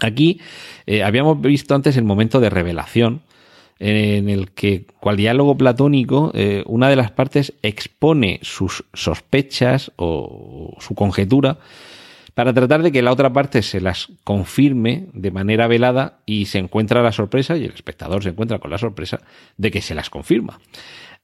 Aquí 0.00 0.40
eh, 0.86 1.04
habíamos 1.04 1.40
visto 1.40 1.76
antes 1.76 1.96
el 1.96 2.04
momento 2.04 2.40
de 2.40 2.50
revelación 2.50 3.22
en 3.82 4.28
el 4.28 4.52
que, 4.52 4.86
cual 5.00 5.16
diálogo 5.16 5.58
platónico, 5.58 6.30
eh, 6.34 6.62
una 6.66 6.88
de 6.88 6.94
las 6.94 7.10
partes 7.10 7.54
expone 7.62 8.38
sus 8.42 8.84
sospechas 8.94 9.90
o 9.96 10.76
su 10.78 10.94
conjetura 10.94 11.58
para 12.34 12.52
tratar 12.54 12.82
de 12.82 12.92
que 12.92 13.02
la 13.02 13.10
otra 13.10 13.32
parte 13.32 13.60
se 13.62 13.80
las 13.80 14.08
confirme 14.22 15.08
de 15.12 15.32
manera 15.32 15.66
velada 15.66 16.20
y 16.26 16.46
se 16.46 16.58
encuentra 16.58 17.02
la 17.02 17.10
sorpresa, 17.10 17.56
y 17.56 17.64
el 17.64 17.72
espectador 17.72 18.22
se 18.22 18.28
encuentra 18.30 18.60
con 18.60 18.70
la 18.70 18.78
sorpresa 18.78 19.20
de 19.56 19.70
que 19.72 19.82
se 19.82 19.96
las 19.96 20.08
confirma. 20.10 20.60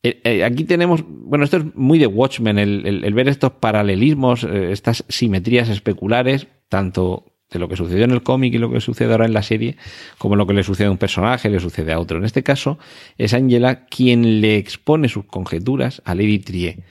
Eh, 0.02 0.20
eh, 0.24 0.44
aquí 0.44 0.64
tenemos, 0.64 1.04
bueno, 1.06 1.44
esto 1.44 1.58
es 1.58 1.74
muy 1.76 2.00
de 2.00 2.08
Watchmen, 2.08 2.58
el, 2.58 3.14
ver 3.14 3.28
estos 3.28 3.52
paralelismos, 3.52 4.42
estas 4.42 5.04
simetrías 5.08 5.68
especulares, 5.68 6.48
tanto 6.68 7.37
de 7.50 7.58
lo 7.58 7.68
que 7.68 7.76
sucedió 7.76 8.04
en 8.04 8.10
el 8.10 8.22
cómic 8.22 8.54
y 8.54 8.58
lo 8.58 8.70
que 8.70 8.80
sucede 8.80 9.12
ahora 9.12 9.26
en 9.26 9.32
la 9.32 9.42
serie, 9.42 9.76
como 10.18 10.36
lo 10.36 10.46
que 10.46 10.54
le 10.54 10.62
sucede 10.62 10.88
a 10.88 10.90
un 10.90 10.98
personaje, 10.98 11.48
le 11.48 11.60
sucede 11.60 11.92
a 11.92 12.00
otro. 12.00 12.18
En 12.18 12.24
este 12.24 12.42
caso, 12.42 12.78
es 13.16 13.32
Angela 13.34 13.86
quien 13.86 14.40
le 14.40 14.56
expone 14.56 15.08
sus 15.08 15.24
conjeturas 15.24 16.02
a 16.04 16.14
Lady 16.14 16.38
Trier. 16.38 16.82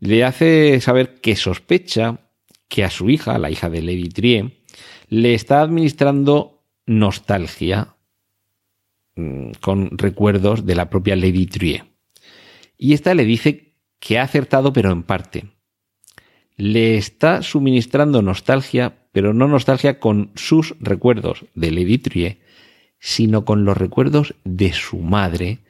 le 0.00 0.24
hace 0.24 0.80
saber 0.80 1.20
que 1.20 1.34
sospecha 1.34 2.18
que 2.68 2.84
a 2.84 2.90
su 2.90 3.10
hija, 3.10 3.38
la 3.38 3.50
hija 3.50 3.70
de 3.70 3.82
Lady 3.82 4.08
Trie, 4.08 4.50
le 5.08 5.34
está 5.34 5.60
administrando 5.60 6.64
nostalgia 6.86 7.94
mm, 9.14 9.52
con 9.60 9.96
recuerdos 9.96 10.66
de 10.66 10.74
la 10.74 10.90
propia 10.90 11.16
Lady 11.16 11.46
Trie. 11.46 11.84
Y 12.76 12.92
esta 12.92 13.14
le 13.14 13.24
dice 13.24 13.74
que 14.00 14.18
ha 14.18 14.22
acertado 14.22 14.72
pero 14.72 14.90
en 14.92 15.02
parte. 15.02 15.44
Le 16.56 16.96
está 16.96 17.42
suministrando 17.42 18.22
nostalgia, 18.22 19.03
pero 19.14 19.32
no 19.32 19.46
nostalgia 19.46 20.00
con 20.00 20.32
sus 20.34 20.74
recuerdos 20.80 21.46
de 21.54 21.70
Lady 21.70 21.98
Trie, 21.98 22.40
sino 22.98 23.44
con 23.44 23.64
los 23.64 23.76
recuerdos 23.76 24.34
de 24.42 24.72
su 24.72 24.98
madre, 24.98 25.60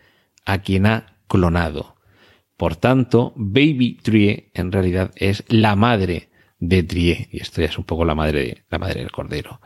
a 0.47 0.63
quien 0.63 0.87
ha 0.87 1.19
clonado. 1.29 1.97
Por 2.57 2.77
tanto, 2.77 3.35
Baby 3.37 3.99
Trie 4.03 4.51
en 4.55 4.73
realidad 4.73 5.13
es 5.17 5.45
la 5.49 5.77
madre 5.77 6.31
de 6.59 6.85
Trie, 6.85 7.29
y 7.33 7.43
esto 7.43 7.61
ya 7.61 7.67
es 7.67 7.77
un 7.77 7.85
poco 7.85 8.07
la 8.07 8.15
madre, 8.15 8.65
la 8.71 8.79
madre 8.79 9.01
del 9.01 9.13
cordero. 9.13 9.61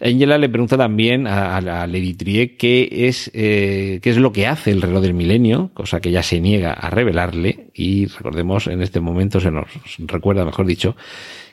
Angela 0.00 0.36
le 0.36 0.48
pregunta 0.48 0.76
también 0.76 1.28
a, 1.28 1.60
Lady 1.60 2.14
Trie 2.14 2.56
qué 2.56 2.88
es, 2.90 3.30
eh, 3.32 4.00
qué 4.02 4.10
es 4.10 4.16
lo 4.16 4.32
que 4.32 4.48
hace 4.48 4.72
el 4.72 4.82
reloj 4.82 5.02
del 5.02 5.14
milenio, 5.14 5.70
cosa 5.72 6.00
que 6.00 6.08
ella 6.08 6.24
se 6.24 6.40
niega 6.40 6.72
a 6.72 6.90
revelarle, 6.90 7.70
y 7.74 8.06
recordemos, 8.06 8.66
en 8.66 8.82
este 8.82 9.00
momento 9.00 9.38
se 9.38 9.52
nos 9.52 9.68
recuerda, 9.98 10.44
mejor 10.44 10.66
dicho, 10.66 10.96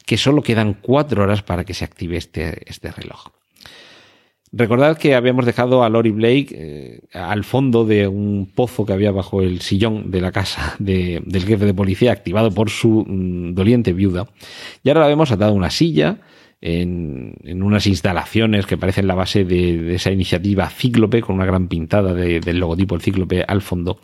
que 0.05 0.17
solo 0.17 0.41
quedan 0.41 0.75
cuatro 0.81 1.23
horas 1.23 1.41
para 1.41 1.63
que 1.63 1.73
se 1.73 1.85
active 1.85 2.17
este, 2.17 2.69
este 2.69 2.91
reloj. 2.91 3.27
Recordad 4.55 4.99
que 4.99 5.15
habíamos 5.15 5.47
dejado 5.47 5.83
a 5.83 5.89
Lori 5.89 6.11
Blake 6.11 6.47
eh, 6.51 7.01
al 7.11 7.43
fondo 7.43 7.85
de 7.85 8.07
un 8.07 8.51
pozo 8.53 8.85
que 8.85 8.93
había 8.93 9.11
bajo 9.11 9.41
el 9.41 9.61
sillón 9.61 10.11
de 10.11 10.21
la 10.21 10.31
casa 10.31 10.75
del 10.77 11.43
jefe 11.43 11.65
de 11.65 11.73
policía, 11.73 12.11
activado 12.11 12.51
por 12.51 12.69
su 12.69 13.03
mm, 13.07 13.55
doliente 13.55 13.93
viuda. 13.93 14.27
Y 14.83 14.89
ahora 14.89 15.01
la 15.01 15.07
vemos 15.07 15.31
atada 15.31 15.49
a 15.49 15.55
una 15.55 15.71
silla 15.71 16.19
en, 16.65 17.62
unas 17.62 17.88
instalaciones 17.88 18.65
que 18.65 18.78
parecen 18.78 19.06
la 19.06 19.15
base 19.15 19.43
de, 19.43 19.95
esa 19.95 20.12
iniciativa 20.12 20.69
Cíclope, 20.69 21.21
con 21.21 21.36
una 21.36 21.45
gran 21.45 21.67
pintada 21.67 22.13
del 22.13 22.58
logotipo 22.58 22.95
del 22.95 23.02
Cíclope 23.02 23.43
al 23.45 23.62
fondo, 23.62 23.99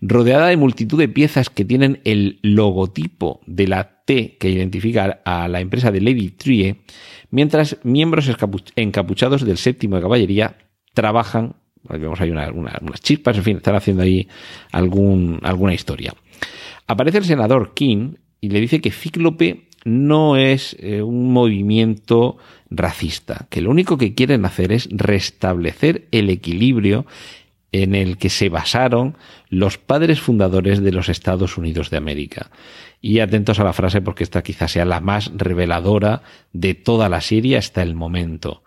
rodeada 0.00 0.48
de 0.48 0.56
multitud 0.56 0.98
de 0.98 1.08
piezas 1.08 1.50
que 1.50 1.66
tienen 1.66 2.00
el 2.04 2.38
logotipo 2.42 3.40
de 3.46 3.68
la 3.68 4.02
T 4.06 4.38
que 4.38 4.48
identifica 4.48 5.20
a 5.26 5.46
la 5.46 5.60
empresa 5.60 5.92
de 5.92 6.00
Lady 6.00 6.30
Trie 6.30 6.80
mientras 7.30 7.76
miembros 7.84 8.30
encapuchados 8.76 9.44
del 9.44 9.58
séptimo 9.58 9.96
de 9.96 10.02
caballería 10.02 10.56
trabajan, 10.94 11.56
vemos 11.86 12.18
ahí 12.20 12.30
unas 12.30 13.00
chispas, 13.02 13.36
en 13.36 13.44
fin, 13.44 13.56
están 13.58 13.74
haciendo 13.74 14.02
ahí 14.02 14.26
algún, 14.72 15.38
alguna 15.42 15.74
historia. 15.74 16.14
Aparece 16.86 17.18
el 17.18 17.24
senador 17.24 17.74
King 17.74 18.14
y 18.40 18.48
le 18.48 18.60
dice 18.60 18.80
que 18.80 18.90
Cíclope 18.90 19.68
no 19.84 20.36
es 20.36 20.76
eh, 20.78 21.02
un 21.02 21.32
movimiento 21.32 22.36
racista, 22.70 23.46
que 23.50 23.60
lo 23.60 23.70
único 23.70 23.98
que 23.98 24.14
quieren 24.14 24.44
hacer 24.44 24.72
es 24.72 24.88
restablecer 24.90 26.06
el 26.12 26.30
equilibrio 26.30 27.06
en 27.72 27.94
el 27.94 28.18
que 28.18 28.30
se 28.30 28.48
basaron 28.48 29.16
los 29.48 29.78
padres 29.78 30.20
fundadores 30.20 30.80
de 30.82 30.92
los 30.92 31.08
Estados 31.08 31.56
Unidos 31.56 31.90
de 31.90 31.96
América. 31.96 32.50
Y 33.00 33.20
atentos 33.20 33.60
a 33.60 33.64
la 33.64 33.72
frase 33.72 34.00
porque 34.00 34.24
esta 34.24 34.42
quizás 34.42 34.72
sea 34.72 34.84
la 34.84 35.00
más 35.00 35.30
reveladora 35.34 36.22
de 36.52 36.74
toda 36.74 37.08
la 37.08 37.20
serie 37.20 37.56
hasta 37.56 37.82
el 37.82 37.94
momento. 37.94 38.62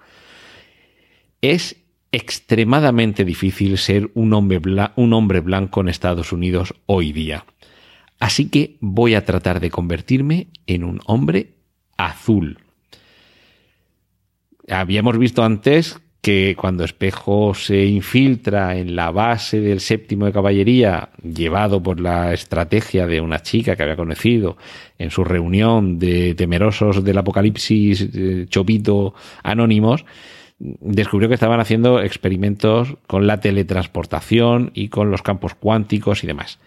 Es 1.41 1.75
extremadamente 2.11 3.25
difícil 3.25 3.77
ser 3.77 4.09
un 4.13 4.33
hombre, 4.33 4.61
un 4.95 5.13
hombre 5.13 5.39
blanco 5.41 5.81
en 5.81 5.89
Estados 5.89 6.31
Unidos 6.31 6.73
hoy 6.85 7.11
día. 7.11 7.45
Así 8.23 8.47
que 8.47 8.77
voy 8.79 9.15
a 9.15 9.25
tratar 9.25 9.59
de 9.59 9.69
convertirme 9.69 10.47
en 10.65 10.85
un 10.85 11.01
hombre 11.07 11.55
azul. 11.97 12.57
Habíamos 14.69 15.17
visto 15.17 15.43
antes 15.43 15.99
que 16.21 16.55
cuando 16.57 16.85
Espejo 16.85 17.53
se 17.53 17.83
infiltra 17.83 18.77
en 18.77 18.95
la 18.95 19.11
base 19.11 19.59
del 19.59 19.81
séptimo 19.81 20.25
de 20.25 20.31
caballería, 20.31 21.09
llevado 21.21 21.83
por 21.83 21.99
la 21.99 22.31
estrategia 22.31 23.07
de 23.07 23.19
una 23.19 23.41
chica 23.41 23.75
que 23.75 23.83
había 23.83 23.97
conocido 23.97 24.55
en 24.97 25.11
su 25.11 25.25
reunión 25.25 25.99
de 25.99 26.33
temerosos 26.33 27.03
del 27.03 27.17
apocalipsis 27.17 28.07
eh, 28.13 28.45
chopito 28.47 29.15
anónimos, 29.43 30.05
descubrió 30.59 31.27
que 31.27 31.35
estaban 31.35 31.59
haciendo 31.59 32.01
experimentos 32.01 32.95
con 33.05 33.27
la 33.27 33.41
teletransportación 33.41 34.71
y 34.73 34.87
con 34.87 35.11
los 35.11 35.21
campos 35.21 35.55
cuánticos 35.55 36.23
y 36.23 36.27
demás. 36.27 36.57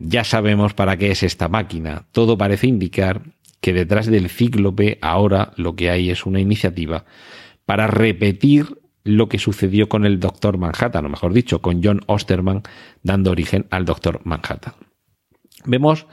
Ya 0.00 0.22
sabemos 0.22 0.74
para 0.74 0.96
qué 0.96 1.10
es 1.10 1.22
esta 1.22 1.48
máquina. 1.48 2.06
Todo 2.12 2.38
parece 2.38 2.68
indicar 2.68 3.22
que 3.60 3.72
detrás 3.72 4.06
del 4.06 4.30
cíclope 4.30 4.98
ahora 5.02 5.52
lo 5.56 5.74
que 5.74 5.90
hay 5.90 6.10
es 6.10 6.24
una 6.24 6.40
iniciativa 6.40 7.04
para 7.66 7.88
repetir 7.88 8.78
lo 9.02 9.28
que 9.28 9.38
sucedió 9.38 9.88
con 9.88 10.04
el 10.04 10.20
Doctor 10.20 10.58
Manhattan, 10.58 11.06
o 11.06 11.08
mejor 11.08 11.32
dicho, 11.32 11.60
con 11.60 11.82
John 11.82 12.02
Osterman 12.06 12.62
dando 13.02 13.30
origen 13.30 13.66
al 13.70 13.84
Doctor 13.84 14.20
Manhattan. 14.24 14.74
Vemos 15.64 16.06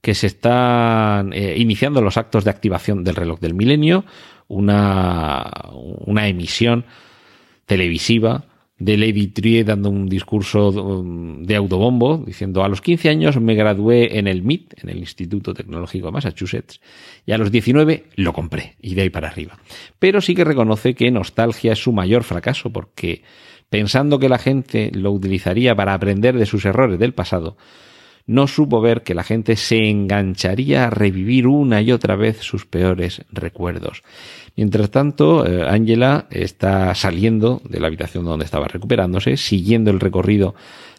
que 0.00 0.14
se 0.14 0.26
están 0.28 1.32
eh, 1.32 1.54
iniciando 1.58 2.00
los 2.00 2.16
actos 2.16 2.44
de 2.44 2.50
activación 2.50 3.02
del 3.04 3.16
reloj 3.16 3.40
del 3.40 3.54
milenio, 3.54 4.04
una, 4.48 5.50
una 5.72 6.28
emisión 6.28 6.84
televisiva 7.66 8.44
de 8.84 8.96
Lady 8.96 9.28
Trie 9.28 9.62
dando 9.62 9.90
un 9.90 10.08
discurso 10.08 10.70
um, 10.70 11.42
de 11.44 11.54
autobombo 11.54 12.18
diciendo 12.26 12.64
a 12.64 12.68
los 12.68 12.80
15 12.80 13.08
años 13.08 13.40
me 13.40 13.54
gradué 13.54 14.18
en 14.18 14.26
el 14.26 14.42
MIT, 14.42 14.82
en 14.82 14.88
el 14.88 14.98
Instituto 14.98 15.54
Tecnológico 15.54 16.06
de 16.06 16.12
Massachusetts, 16.12 16.80
y 17.24 17.32
a 17.32 17.38
los 17.38 17.52
19 17.52 18.06
lo 18.16 18.32
compré 18.32 18.74
y 18.80 18.94
de 18.94 19.02
ahí 19.02 19.10
para 19.10 19.28
arriba. 19.28 19.58
Pero 19.98 20.20
sí 20.20 20.34
que 20.34 20.44
reconoce 20.44 20.94
que 20.94 21.10
Nostalgia 21.10 21.72
es 21.72 21.78
su 21.78 21.92
mayor 21.92 22.24
fracaso 22.24 22.70
porque 22.70 23.22
pensando 23.70 24.18
que 24.18 24.28
la 24.28 24.38
gente 24.38 24.90
lo 24.92 25.12
utilizaría 25.12 25.74
para 25.76 25.94
aprender 25.94 26.36
de 26.36 26.46
sus 26.46 26.64
errores 26.64 26.98
del 26.98 27.14
pasado, 27.14 27.56
no 28.26 28.46
supo 28.46 28.80
ver 28.80 29.02
que 29.02 29.14
la 29.14 29.22
gente 29.22 29.56
se 29.56 29.88
engancharía 29.88 30.86
a 30.86 30.90
revivir 30.90 31.46
una 31.46 31.80
y 31.82 31.92
otra 31.92 32.16
vez 32.16 32.38
sus 32.38 32.66
peores 32.66 33.22
recuerdos. 33.30 34.02
Mientras 34.56 34.90
tanto, 34.90 35.46
eh, 35.46 35.66
Angela 35.68 36.26
está 36.30 36.94
saliendo 36.94 37.62
de 37.68 37.80
la 37.80 37.86
habitación 37.86 38.24
donde 38.24 38.44
estaba 38.44 38.68
recuperándose, 38.68 39.36
siguiendo 39.36 39.90
el 39.90 40.00
recorrido 40.00 40.54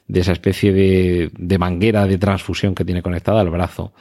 de 0.07 0.19
esa 0.19 0.33
especie 0.33 0.73
de, 0.73 1.31
de 1.37 1.57
manguera 1.57 2.07
de 2.07 2.17
transfusión 2.17 2.75
que 2.75 2.85
tiene 2.85 3.01
conectada 3.01 3.41
al 3.41 3.49
brazo 3.49 3.93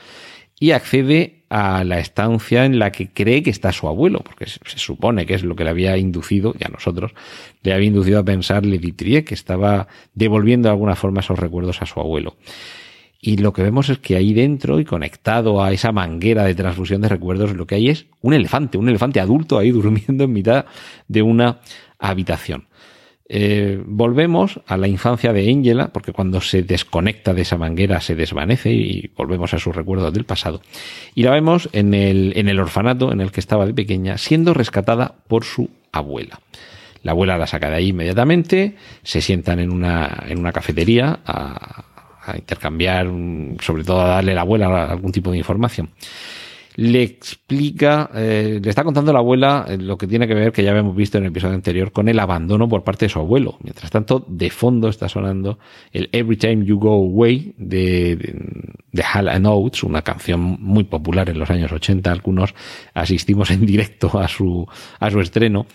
y 0.62 0.70
accede 0.70 1.42
a 1.48 1.82
la 1.82 1.98
estancia 1.98 2.64
en 2.64 2.78
la 2.78 2.92
que 2.92 3.12
cree 3.12 3.42
que 3.42 3.50
está 3.50 3.72
su 3.72 3.88
abuelo, 3.88 4.20
porque 4.20 4.46
se, 4.46 4.60
supone 4.76 5.26
que 5.26 5.34
es 5.34 5.42
lo 5.42 5.56
que 5.56 5.64
le 5.64 5.70
había 5.70 5.96
inducido, 5.96 6.54
y 6.56 6.64
a 6.64 6.68
nosotros, 6.68 7.12
le 7.64 7.72
había 7.72 7.88
inducido 7.88 8.20
a 8.20 8.24
pensar 8.24 8.64
Levi 8.64 8.92
que 8.92 9.34
estaba 9.34 9.88
devolviendo 10.14 10.68
de 10.68 10.74
alguna 10.74 10.94
forma 10.94 11.18
esos 11.18 11.36
recuerdos 11.36 11.82
a 11.82 11.86
su 11.86 11.98
abuelo. 11.98 12.36
Y 13.24 13.36
lo 13.36 13.52
que 13.52 13.62
vemos 13.62 13.88
es 13.88 13.98
que 13.98 14.16
ahí 14.16 14.34
dentro 14.34 14.80
y 14.80 14.84
conectado 14.84 15.62
a 15.62 15.70
esa 15.70 15.92
manguera 15.92 16.42
de 16.42 16.56
transfusión 16.56 17.02
de 17.02 17.08
recuerdos, 17.08 17.54
lo 17.54 17.68
que 17.68 17.76
hay 17.76 17.88
es 17.88 18.06
un 18.20 18.34
elefante, 18.34 18.78
un 18.78 18.88
elefante 18.88 19.20
adulto 19.20 19.58
ahí 19.58 19.70
durmiendo 19.70 20.24
en 20.24 20.32
mitad 20.32 20.66
de 21.06 21.22
una 21.22 21.60
habitación. 22.00 22.66
Eh, 23.28 23.80
volvemos 23.86 24.60
a 24.66 24.76
la 24.76 24.88
infancia 24.88 25.32
de 25.32 25.48
Angela, 25.48 25.92
porque 25.92 26.12
cuando 26.12 26.40
se 26.40 26.64
desconecta 26.64 27.32
de 27.32 27.42
esa 27.42 27.56
manguera 27.56 28.00
se 28.00 28.16
desvanece 28.16 28.72
y 28.72 29.12
volvemos 29.16 29.54
a 29.54 29.60
sus 29.60 29.74
recuerdos 29.74 30.12
del 30.12 30.24
pasado. 30.24 30.60
Y 31.14 31.22
la 31.22 31.30
vemos 31.30 31.70
en 31.72 31.94
el, 31.94 32.32
en 32.34 32.48
el 32.48 32.58
orfanato 32.58 33.12
en 33.12 33.20
el 33.20 33.30
que 33.30 33.38
estaba 33.38 33.66
de 33.66 33.72
pequeña, 33.72 34.18
siendo 34.18 34.52
rescatada 34.52 35.14
por 35.28 35.44
su 35.44 35.70
abuela. 35.92 36.40
La 37.04 37.12
abuela 37.12 37.38
la 37.38 37.46
saca 37.46 37.70
de 37.70 37.76
ahí 37.76 37.88
inmediatamente, 37.88 38.74
se 39.04 39.20
sientan 39.20 39.60
en 39.60 39.70
una, 39.70 40.24
en 40.26 40.40
una 40.40 40.52
cafetería 40.52 41.20
a, 41.24 41.84
a 42.24 42.36
intercambiar, 42.36 43.06
sobre 43.60 43.84
todo 43.84 44.00
a 44.00 44.08
darle 44.08 44.34
la 44.34 44.42
abuela 44.42 44.86
algún 44.86 45.12
tipo 45.12 45.30
de 45.30 45.38
información. 45.38 45.90
Le 46.74 47.02
explica, 47.02 48.08
eh, 48.14 48.58
le 48.62 48.70
está 48.70 48.82
contando 48.82 49.10
a 49.10 49.14
la 49.14 49.20
abuela 49.20 49.66
eh, 49.68 49.76
lo 49.76 49.98
que 49.98 50.06
tiene 50.06 50.26
que 50.26 50.32
ver, 50.32 50.52
que 50.52 50.62
ya 50.62 50.70
habíamos 50.70 50.96
visto 50.96 51.18
en 51.18 51.24
el 51.24 51.30
episodio 51.30 51.54
anterior, 51.54 51.92
con 51.92 52.08
el 52.08 52.18
abandono 52.18 52.66
por 52.66 52.82
parte 52.82 53.04
de 53.04 53.08
su 53.10 53.18
abuelo. 53.18 53.58
Mientras 53.62 53.90
tanto, 53.90 54.24
de 54.26 54.48
fondo 54.48 54.88
está 54.88 55.06
sonando 55.06 55.58
el 55.92 56.08
Every 56.12 56.36
Time 56.38 56.64
You 56.64 56.78
Go 56.78 56.94
Away 56.94 57.54
de, 57.58 58.16
de, 58.90 59.02
Hall 59.02 59.28
and 59.28 59.46
Oates, 59.46 59.82
una 59.82 60.00
canción 60.00 60.40
muy 60.60 60.84
popular 60.84 61.28
en 61.28 61.38
los 61.38 61.50
años 61.50 61.70
80. 61.72 62.10
Algunos 62.10 62.54
asistimos 62.94 63.50
en 63.50 63.66
directo 63.66 64.18
a 64.18 64.26
su, 64.28 64.66
a 64.98 65.10
su 65.10 65.20
estreno. 65.20 65.66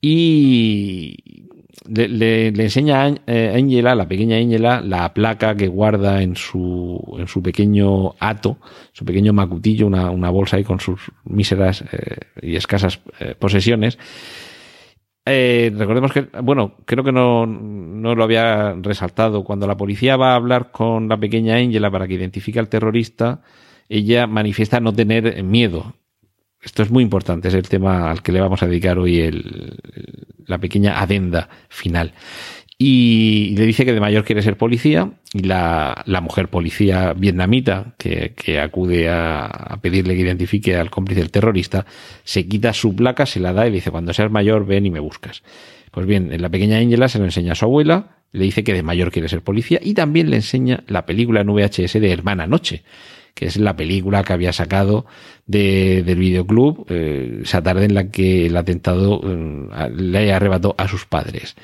Y 0.00 1.47
le, 1.86 2.48
enseña 2.48 3.04
a 3.04 3.14
eh, 3.26 3.54
Angela, 3.56 3.94
la 3.94 4.08
pequeña 4.08 4.36
Angela, 4.36 4.80
la 4.80 5.12
placa 5.14 5.54
que 5.54 5.68
guarda 5.68 6.22
en 6.22 6.36
su, 6.36 7.16
en 7.18 7.28
su 7.28 7.42
pequeño 7.42 8.14
hato, 8.18 8.58
su 8.92 9.04
pequeño 9.04 9.32
macutillo, 9.32 9.86
una, 9.86 10.30
bolsa 10.30 10.56
ahí 10.56 10.64
con 10.64 10.80
sus 10.80 11.00
míseras 11.24 11.84
eh, 11.92 12.18
y 12.42 12.56
escasas 12.56 13.00
eh, 13.20 13.34
posesiones. 13.38 13.98
Eh, 15.30 15.70
recordemos 15.76 16.12
que, 16.12 16.22
bueno, 16.42 16.76
creo 16.86 17.04
que 17.04 17.12
no, 17.12 17.44
no 17.46 18.14
lo 18.14 18.24
había 18.24 18.72
resaltado. 18.80 19.44
Cuando 19.44 19.66
la 19.66 19.76
policía 19.76 20.16
va 20.16 20.32
a 20.32 20.36
hablar 20.36 20.70
con 20.70 21.08
la 21.08 21.18
pequeña 21.18 21.56
Angela 21.56 21.90
para 21.90 22.08
que 22.08 22.14
identifique 22.14 22.58
al 22.58 22.68
terrorista, 22.68 23.42
ella 23.90 24.26
manifiesta 24.26 24.80
no 24.80 24.94
tener 24.94 25.42
miedo. 25.44 25.94
Esto 26.60 26.82
es 26.82 26.90
muy 26.90 27.02
importante, 27.02 27.48
es 27.48 27.54
el 27.54 27.68
tema 27.68 28.10
al 28.10 28.22
que 28.22 28.32
le 28.32 28.40
vamos 28.40 28.62
a 28.62 28.66
dedicar 28.66 28.98
hoy 28.98 29.20
el, 29.20 29.76
la 30.46 30.58
pequeña 30.58 31.00
adenda 31.00 31.48
final 31.68 32.12
y 32.80 33.56
le 33.56 33.66
dice 33.66 33.84
que 33.84 33.92
de 33.92 33.98
mayor 33.98 34.24
quiere 34.24 34.40
ser 34.40 34.56
policía 34.56 35.10
y 35.32 35.42
la, 35.42 36.04
la 36.06 36.20
mujer 36.20 36.46
policía 36.48 37.12
vietnamita 37.12 37.94
que, 37.98 38.34
que 38.36 38.60
acude 38.60 39.08
a, 39.08 39.46
a, 39.46 39.80
pedirle 39.80 40.14
que 40.14 40.20
identifique 40.20 40.76
al 40.76 40.88
cómplice 40.88 41.20
del 41.20 41.32
terrorista 41.32 41.86
se 42.22 42.46
quita 42.46 42.72
su 42.72 42.94
placa, 42.94 43.26
se 43.26 43.40
la 43.40 43.52
da 43.52 43.66
y 43.66 43.70
le 43.70 43.76
dice 43.76 43.90
cuando 43.90 44.12
seas 44.14 44.30
mayor 44.30 44.64
ven 44.64 44.86
y 44.86 44.90
me 44.92 45.00
buscas. 45.00 45.42
Pues 45.90 46.06
bien, 46.06 46.30
la 46.40 46.48
pequeña 46.50 46.78
Angela 46.78 47.08
se 47.08 47.18
lo 47.18 47.24
enseña 47.24 47.52
a 47.52 47.56
su 47.56 47.64
abuela, 47.64 48.18
le 48.30 48.44
dice 48.44 48.62
que 48.62 48.74
de 48.74 48.84
mayor 48.84 49.10
quiere 49.10 49.28
ser 49.28 49.42
policía 49.42 49.80
y 49.82 49.94
también 49.94 50.30
le 50.30 50.36
enseña 50.36 50.84
la 50.86 51.04
película 51.04 51.40
en 51.40 51.48
VHS 51.48 51.94
de 51.94 52.12
Hermana 52.12 52.46
Noche 52.46 52.84
que 53.38 53.46
es 53.46 53.56
la 53.56 53.76
película 53.76 54.24
que 54.24 54.32
había 54.32 54.52
sacado 54.52 55.06
de, 55.46 56.02
del 56.02 56.18
videoclub 56.18 56.86
eh, 56.88 57.42
esa 57.44 57.62
tarde 57.62 57.84
en 57.84 57.94
la 57.94 58.10
que 58.10 58.46
el 58.46 58.56
atentado 58.56 59.20
eh, 59.22 59.90
le 59.94 60.32
arrebató 60.32 60.74
a 60.76 60.88
sus 60.88 61.06
padres 61.06 61.54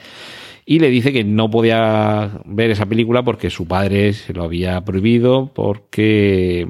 y 0.67 0.79
le 0.79 0.89
dice 0.89 1.13
que 1.13 1.25
no 1.25 1.51
podía 1.51 2.41
ver 2.45 2.71
esa 2.71 2.87
película 2.87 3.25
porque 3.25 3.51
su 3.51 3.67
padre 3.67 4.13
se 4.13 4.33
lo 4.33 4.45
había 4.45 4.81
prohibido 4.83 5.53
porque, 5.53 6.69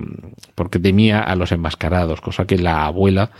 porque 0.54 0.78
temía 0.78 1.20
a 1.20 1.36
los 1.36 1.52
enmascarados, 1.52 2.22
cosa 2.22 2.46
que 2.46 2.56
la 2.56 2.86
abuela 2.86 3.30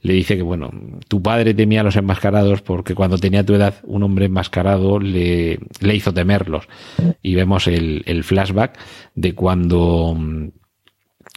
le 0.00 0.14
dice 0.14 0.36
que, 0.36 0.42
bueno, 0.42 0.70
tu 1.06 1.22
padre 1.22 1.52
temía 1.52 1.82
a 1.82 1.84
los 1.84 1.96
enmascarados 1.96 2.62
porque 2.62 2.94
cuando 2.94 3.18
tenía 3.18 3.44
tu 3.44 3.54
edad 3.54 3.74
un 3.84 4.02
hombre 4.02 4.24
enmascarado 4.24 4.98
le, 4.98 5.60
le 5.80 5.94
hizo 5.94 6.14
temerlos. 6.14 6.66
Y 7.22 7.34
vemos 7.34 7.66
el, 7.66 8.02
el 8.06 8.24
flashback 8.24 8.78
de 9.14 9.34
cuando 9.34 10.16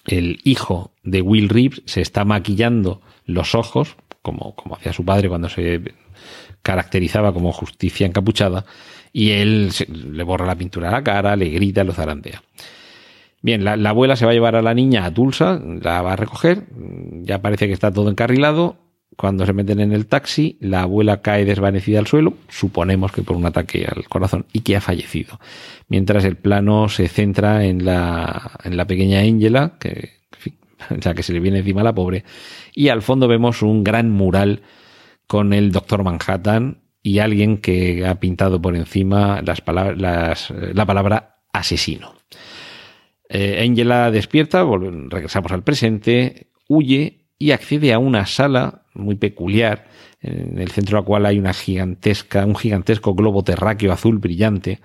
el 0.05 0.39
hijo 0.43 0.91
de 1.03 1.21
Will 1.21 1.49
Reeves 1.49 1.81
se 1.85 2.01
está 2.01 2.25
maquillando 2.25 3.01
los 3.25 3.55
ojos, 3.55 3.95
como, 4.21 4.55
como 4.55 4.75
hacía 4.75 4.93
su 4.93 5.05
padre 5.05 5.29
cuando 5.29 5.49
se 5.49 5.81
caracterizaba 6.61 7.33
como 7.33 7.51
justicia 7.51 8.07
encapuchada, 8.07 8.65
y 9.11 9.31
él 9.31 9.71
le 9.89 10.23
borra 10.23 10.45
la 10.45 10.55
pintura 10.55 10.89
a 10.89 10.91
la 10.91 11.03
cara, 11.03 11.35
le 11.35 11.49
grita, 11.49 11.83
lo 11.83 11.93
zarandea. 11.93 12.41
Bien, 13.41 13.63
la, 13.63 13.75
la, 13.75 13.89
abuela 13.89 14.15
se 14.15 14.25
va 14.25 14.31
a 14.31 14.33
llevar 14.33 14.55
a 14.55 14.61
la 14.61 14.73
niña 14.73 15.05
a 15.05 15.13
Tulsa, 15.13 15.61
la 15.61 16.01
va 16.01 16.13
a 16.13 16.15
recoger, 16.15 16.63
ya 17.23 17.41
parece 17.41 17.67
que 17.67 17.73
está 17.73 17.91
todo 17.91 18.09
encarrilado. 18.09 18.77
Cuando 19.17 19.45
se 19.45 19.53
meten 19.53 19.79
en 19.79 19.91
el 19.91 20.07
taxi, 20.07 20.57
la 20.59 20.83
abuela 20.83 21.21
cae 21.21 21.45
desvanecida 21.45 21.99
al 21.99 22.07
suelo, 22.07 22.35
suponemos 22.49 23.11
que 23.11 23.21
por 23.21 23.35
un 23.35 23.45
ataque 23.45 23.85
al 23.85 24.07
corazón, 24.07 24.45
y 24.53 24.61
que 24.61 24.75
ha 24.75 24.81
fallecido. 24.81 25.39
Mientras 25.87 26.25
el 26.25 26.35
plano 26.35 26.89
se 26.89 27.07
centra 27.07 27.65
en 27.65 27.85
la, 27.85 28.59
en 28.63 28.77
la 28.77 28.85
pequeña 28.85 29.19
Angela, 29.19 29.73
que, 29.79 30.21
se 31.21 31.33
le 31.33 31.39
viene 31.39 31.59
encima 31.59 31.81
a 31.81 31.85
la 31.85 31.95
pobre, 31.95 32.23
y 32.73 32.89
al 32.89 33.01
fondo 33.01 33.27
vemos 33.27 33.61
un 33.61 33.83
gran 33.83 34.09
mural 34.09 34.61
con 35.27 35.53
el 35.53 35.71
Doctor 35.71 36.03
Manhattan 36.03 36.79
y 37.01 37.19
alguien 37.19 37.57
que 37.57 38.05
ha 38.05 38.19
pintado 38.19 38.61
por 38.61 38.75
encima 38.75 39.41
las 39.41 39.61
palabras, 39.61 40.51
la 40.51 40.85
palabra 40.85 41.37
asesino. 41.51 42.15
Eh, 43.29 43.65
Angela 43.67 44.11
despierta, 44.11 44.65
regresamos 45.09 45.51
al 45.51 45.63
presente, 45.63 46.47
huye 46.67 47.22
y 47.43 47.51
accede 47.51 47.91
a 47.91 47.99
una 47.99 48.25
sala 48.25 48.83
muy 48.93 49.15
peculiar, 49.15 49.87
en 50.21 50.59
el 50.59 50.71
centro 50.71 50.95
de 50.95 51.01
la 51.01 51.05
cual 51.05 51.25
hay 51.25 51.37
una 51.37 51.51
gigantesca, 51.51 52.45
un 52.45 52.55
gigantesco 52.55 53.15
globo 53.15 53.43
terráqueo 53.43 53.91
azul 53.91 54.17
brillante, 54.19 54.79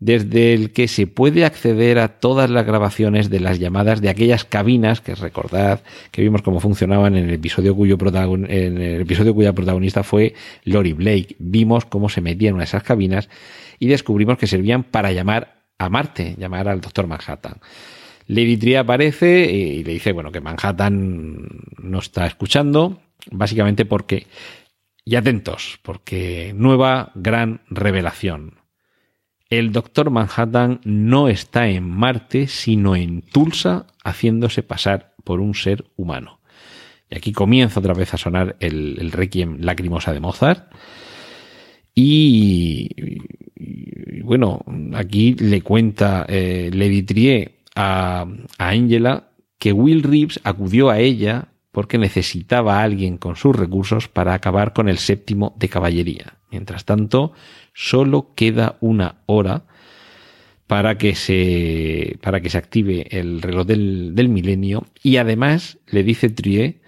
desde 0.00 0.54
el 0.54 0.72
que 0.72 0.88
se 0.88 1.06
puede 1.06 1.44
acceder 1.44 2.00
a 2.00 2.18
todas 2.18 2.50
las 2.50 2.66
grabaciones 2.66 3.30
de 3.30 3.38
las 3.38 3.60
llamadas 3.60 4.00
de 4.00 4.08
aquellas 4.08 4.44
cabinas 4.44 5.00
que 5.00 5.14
recordad 5.14 5.82
que 6.10 6.22
vimos 6.22 6.42
cómo 6.42 6.58
funcionaban 6.58 7.14
en 7.14 7.28
el 7.28 7.34
episodio 7.34 7.76
cuyo 7.76 7.96
cuya 7.96 9.52
protagonista 9.52 10.02
fue 10.02 10.34
Lori 10.64 10.94
Blake. 10.94 11.36
Vimos 11.38 11.84
cómo 11.84 12.08
se 12.08 12.22
metían 12.22 12.56
en 12.56 12.62
esas 12.62 12.82
cabinas 12.82 13.28
y 13.78 13.86
descubrimos 13.86 14.36
que 14.36 14.48
servían 14.48 14.82
para 14.82 15.12
llamar 15.12 15.62
a 15.78 15.88
Marte, 15.88 16.34
llamar 16.38 16.66
al 16.66 16.80
doctor 16.80 17.06
Manhattan. 17.06 17.60
Lady 18.26 18.56
Tree 18.56 18.76
aparece 18.76 19.50
y 19.50 19.84
le 19.84 19.92
dice, 19.92 20.12
bueno, 20.12 20.32
que 20.32 20.40
Manhattan 20.40 21.48
no 21.82 21.98
está 21.98 22.26
escuchando, 22.26 23.00
básicamente 23.30 23.84
porque, 23.84 24.26
y 25.04 25.16
atentos, 25.16 25.78
porque 25.82 26.52
nueva 26.56 27.12
gran 27.14 27.60
revelación 27.68 28.64
el 29.58 29.72
doctor 29.72 30.10
Manhattan 30.10 30.80
no 30.84 31.28
está 31.28 31.68
en 31.68 31.88
Marte, 31.88 32.46
sino 32.48 32.96
en 32.96 33.22
Tulsa, 33.22 33.86
haciéndose 34.02 34.62
pasar 34.62 35.14
por 35.22 35.40
un 35.40 35.54
ser 35.54 35.84
humano. 35.96 36.40
Y 37.10 37.16
aquí 37.16 37.32
comienza 37.32 37.80
otra 37.80 37.94
vez 37.94 38.14
a 38.14 38.18
sonar 38.18 38.56
el, 38.60 39.12
requiem 39.12 39.58
lacrimosa 39.60 40.12
de 40.12 40.20
Mozart. 40.20 40.72
Y, 41.94 42.88
bueno, 44.22 44.64
aquí 44.94 45.34
le 45.34 45.62
cuenta 45.62 46.26
eh, 46.28 47.04
Trier 47.06 47.52
a, 47.74 48.26
Angela 48.58 49.30
que 49.58 49.72
Will 49.72 50.02
Reeves 50.02 50.40
acudió 50.44 50.90
a 50.90 50.98
ella 50.98 51.48
porque 51.70 51.98
necesitaba 51.98 52.78
a 52.78 52.82
alguien 52.82 53.16
con 53.18 53.36
sus 53.36 53.56
recursos 53.56 54.08
para 54.08 54.34
acabar 54.34 54.72
con 54.72 54.88
el 54.88 54.98
séptimo 54.98 55.54
de 55.58 55.68
caballería. 55.68 56.38
Mientras 56.50 56.84
tanto, 56.84 57.32
solo 57.72 58.34
queda 58.36 58.76
una 58.80 59.16
hora 59.26 59.64
para 60.66 60.96
que 60.98 61.14
se, 61.14 62.16
para 62.22 62.40
que 62.40 62.50
se 62.50 62.58
active 62.58 63.06
el 63.10 63.42
reloj 63.42 63.66
del, 63.66 64.14
del 64.14 64.28
milenio 64.28 64.86
y 65.02 65.16
además 65.16 65.78
le 65.88 66.04
dice 66.04 66.30
Trier 66.30 66.80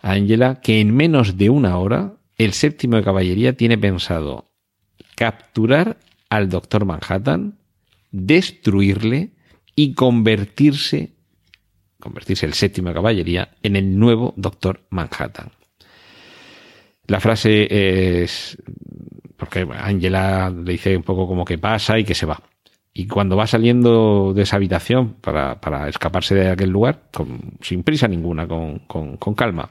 a 0.00 0.12
Angela 0.12 0.60
que 0.60 0.80
en 0.80 0.94
menos 0.94 1.36
de 1.36 1.50
una 1.50 1.76
hora 1.78 2.14
el 2.36 2.52
séptimo 2.52 2.96
de 2.96 3.02
caballería 3.02 3.56
tiene 3.56 3.76
pensado 3.76 4.50
capturar 5.16 5.98
al 6.30 6.48
doctor 6.48 6.86
Manhattan, 6.86 7.58
destruirle 8.10 9.32
y 9.74 9.94
convertirse, 9.94 11.14
convertirse 11.98 12.46
el 12.46 12.54
séptimo 12.54 12.92
caballería 12.92 13.50
en 13.62 13.76
el 13.76 13.98
nuevo 13.98 14.34
doctor 14.36 14.82
Manhattan. 14.90 15.50
La 17.06 17.20
frase 17.20 17.66
es 18.22 18.56
porque 19.36 19.66
Angela 19.72 20.50
le 20.50 20.72
dice 20.72 20.96
un 20.96 21.02
poco 21.02 21.26
como 21.26 21.44
que 21.44 21.58
pasa 21.58 21.98
y 21.98 22.04
que 22.04 22.14
se 22.14 22.26
va. 22.26 22.40
Y 22.92 23.06
cuando 23.06 23.36
va 23.36 23.46
saliendo 23.46 24.32
de 24.34 24.42
esa 24.42 24.56
habitación 24.56 25.14
para, 25.14 25.60
para 25.60 25.88
escaparse 25.88 26.34
de 26.34 26.50
aquel 26.50 26.70
lugar, 26.70 27.08
con, 27.12 27.40
sin 27.60 27.82
prisa 27.82 28.06
ninguna, 28.06 28.46
con, 28.46 28.80
con, 28.80 29.16
con 29.16 29.34
calma, 29.34 29.70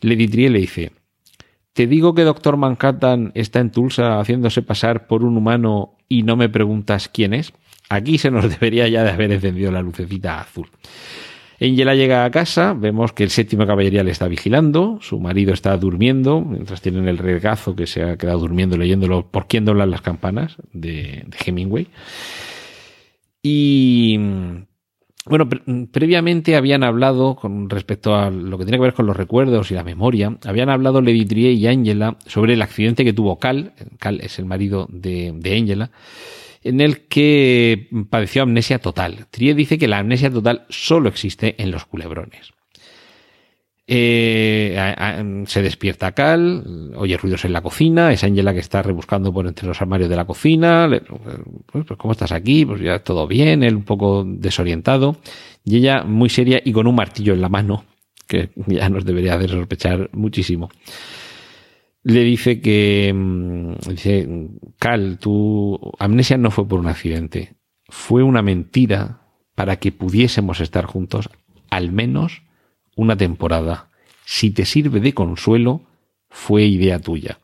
Lady 0.00 0.28
Trier 0.28 0.52
le 0.52 0.60
dice, 0.60 0.92
te 1.72 1.86
digo 1.86 2.14
que 2.14 2.22
Doctor 2.22 2.56
Manhattan 2.56 3.32
está 3.34 3.60
en 3.60 3.70
Tulsa 3.70 4.18
haciéndose 4.18 4.62
pasar 4.62 5.06
por 5.06 5.24
un 5.24 5.36
humano 5.36 5.96
y 6.08 6.22
no 6.22 6.36
me 6.36 6.48
preguntas 6.48 7.08
quién 7.08 7.34
es. 7.34 7.52
Aquí 7.88 8.18
se 8.18 8.30
nos 8.30 8.48
debería 8.60 8.88
ya 8.88 9.02
de 9.02 9.10
haber 9.10 9.32
encendido 9.32 9.72
la 9.72 9.82
lucecita 9.82 10.40
azul. 10.40 10.68
Angela 11.60 11.96
llega 11.96 12.24
a 12.24 12.30
casa, 12.30 12.72
vemos 12.72 13.12
que 13.12 13.24
el 13.24 13.30
séptimo 13.30 13.66
caballería 13.66 14.04
le 14.04 14.12
está 14.12 14.28
vigilando, 14.28 14.98
su 15.00 15.18
marido 15.18 15.52
está 15.52 15.76
durmiendo, 15.76 16.40
mientras 16.40 16.80
tienen 16.80 17.08
el 17.08 17.18
regazo 17.18 17.74
que 17.74 17.88
se 17.88 18.04
ha 18.04 18.16
quedado 18.16 18.38
durmiendo 18.38 18.76
leyéndolo 18.76 19.26
por 19.26 19.48
quién 19.48 19.64
doblan 19.64 19.90
las 19.90 20.00
campanas 20.00 20.56
de, 20.72 21.24
de 21.26 21.36
Hemingway. 21.44 21.88
Y 23.42 24.18
bueno, 25.26 25.48
pre 25.48 25.62
previamente 25.90 26.54
habían 26.54 26.84
hablado 26.84 27.34
con 27.34 27.68
respecto 27.68 28.14
a 28.14 28.30
lo 28.30 28.56
que 28.56 28.64
tiene 28.64 28.78
que 28.78 28.82
ver 28.82 28.94
con 28.94 29.06
los 29.06 29.16
recuerdos 29.16 29.72
y 29.72 29.74
la 29.74 29.82
memoria, 29.82 30.38
habían 30.44 30.70
hablado 30.70 31.00
Lady 31.00 31.24
Trier 31.24 31.54
y 31.54 31.66
Angela 31.66 32.18
sobre 32.26 32.54
el 32.54 32.62
accidente 32.62 33.04
que 33.04 33.12
tuvo 33.12 33.38
Cal, 33.40 33.72
Cal 33.98 34.20
es 34.20 34.38
el 34.38 34.44
marido 34.44 34.86
de 34.90 35.56
Angela, 35.56 35.90
en 36.62 36.80
el 36.80 37.06
que 37.06 37.88
padeció 38.10 38.42
amnesia 38.42 38.78
total. 38.78 39.26
Trier 39.30 39.54
dice 39.54 39.78
que 39.78 39.88
la 39.88 39.98
amnesia 39.98 40.30
total 40.30 40.66
solo 40.68 41.08
existe 41.08 41.60
en 41.62 41.70
los 41.70 41.84
culebrones. 41.86 42.52
Eh, 43.90 44.76
se 45.46 45.62
despierta 45.62 46.12
Cal, 46.12 46.92
oye 46.94 47.16
ruidos 47.16 47.46
en 47.46 47.54
la 47.54 47.62
cocina, 47.62 48.12
es 48.12 48.22
Angela 48.22 48.52
que 48.52 48.58
está 48.60 48.82
rebuscando 48.82 49.32
por 49.32 49.46
entre 49.46 49.66
los 49.66 49.80
armarios 49.80 50.10
de 50.10 50.16
la 50.16 50.26
cocina, 50.26 50.86
le, 50.86 51.00
pues, 51.00 51.86
¿cómo 51.96 52.12
estás 52.12 52.32
aquí? 52.32 52.66
Pues 52.66 52.82
ya 52.82 52.98
todo 52.98 53.26
bien, 53.26 53.62
él 53.62 53.76
un 53.76 53.84
poco 53.84 54.24
desorientado, 54.26 55.16
y 55.64 55.78
ella 55.78 56.02
muy 56.02 56.28
seria 56.28 56.60
y 56.62 56.70
con 56.72 56.86
un 56.86 56.96
martillo 56.96 57.32
en 57.32 57.40
la 57.40 57.48
mano, 57.48 57.86
que 58.26 58.50
ya 58.66 58.90
nos 58.90 59.06
debería 59.06 59.36
hacer 59.36 59.48
sospechar 59.48 60.10
muchísimo 60.12 60.68
le 62.08 62.24
dice 62.24 62.62
que, 62.62 63.12
mm, 63.14 63.72
dice, 63.90 64.28
Cal, 64.78 65.18
tu 65.18 65.78
amnesia 65.98 66.38
no 66.38 66.50
fue 66.50 66.66
por 66.66 66.80
un 66.80 66.86
accidente, 66.86 67.56
fue 67.86 68.22
una 68.22 68.40
mentira 68.40 69.20
para 69.54 69.76
que 69.76 69.92
pudiésemos 69.92 70.60
estar 70.60 70.86
juntos 70.86 71.28
al 71.68 71.92
menos 71.92 72.44
una 72.96 73.14
temporada. 73.14 73.90
Si 74.24 74.50
te 74.50 74.64
sirve 74.64 75.00
de 75.00 75.12
consuelo, 75.12 75.82
fue 76.30 76.64
idea 76.64 76.98
tuya. 76.98 77.40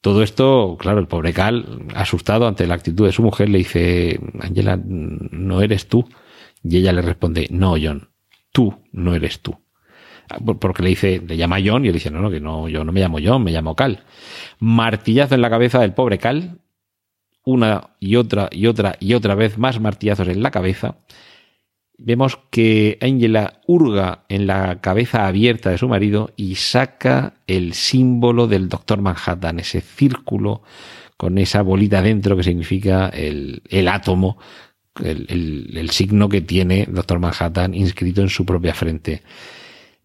Todo 0.00 0.22
esto, 0.22 0.78
claro, 0.80 0.98
el 0.98 1.06
pobre 1.06 1.34
Cal, 1.34 1.84
asustado 1.94 2.48
ante 2.48 2.66
la 2.66 2.76
actitud 2.76 3.04
de 3.04 3.12
su 3.12 3.22
mujer, 3.22 3.50
le 3.50 3.58
dice, 3.58 4.18
Angela, 4.40 4.80
no 4.82 5.60
eres 5.60 5.88
tú. 5.88 6.08
Y 6.64 6.78
ella 6.78 6.94
le 6.94 7.02
responde, 7.02 7.48
no, 7.50 7.74
John, 7.80 8.08
tú 8.50 8.76
no 8.92 9.14
eres 9.14 9.40
tú. 9.40 9.59
Porque 10.60 10.82
le 10.82 10.90
dice, 10.90 11.22
le 11.26 11.36
llama 11.36 11.58
John 11.64 11.84
y 11.84 11.88
él 11.88 11.94
dice, 11.94 12.10
no, 12.10 12.20
no, 12.20 12.30
que 12.30 12.40
no, 12.40 12.68
yo 12.68 12.84
no 12.84 12.92
me 12.92 13.00
llamo 13.00 13.18
John, 13.22 13.42
me 13.42 13.52
llamo 13.52 13.74
Cal. 13.74 14.04
Martillazo 14.58 15.34
en 15.34 15.42
la 15.42 15.50
cabeza 15.50 15.80
del 15.80 15.92
pobre 15.92 16.18
Cal, 16.18 16.58
una 17.44 17.90
y 17.98 18.16
otra 18.16 18.48
y 18.52 18.66
otra 18.66 18.96
y 19.00 19.14
otra 19.14 19.34
vez 19.34 19.58
más 19.58 19.80
martillazos 19.80 20.28
en 20.28 20.42
la 20.42 20.50
cabeza. 20.50 20.96
Vemos 21.98 22.38
que 22.50 22.96
Angela 23.02 23.60
hurga 23.66 24.24
en 24.28 24.46
la 24.46 24.80
cabeza 24.80 25.26
abierta 25.26 25.70
de 25.70 25.78
su 25.78 25.86
marido 25.86 26.32
y 26.36 26.54
saca 26.54 27.34
el 27.46 27.74
símbolo 27.74 28.46
del 28.46 28.70
Doctor 28.70 29.02
Manhattan, 29.02 29.60
ese 29.60 29.82
círculo 29.82 30.62
con 31.18 31.36
esa 31.36 31.60
bolita 31.60 32.00
dentro 32.00 32.38
que 32.38 32.42
significa 32.42 33.10
el, 33.10 33.60
átomo, 33.88 34.38
el, 35.04 35.76
el 35.76 35.90
signo 35.90 36.30
que 36.30 36.40
tiene 36.40 36.86
Doctor 36.90 37.18
Manhattan 37.18 37.74
inscrito 37.74 38.22
en 38.22 38.30
su 38.30 38.46
propia 38.46 38.72
frente. 38.72 39.22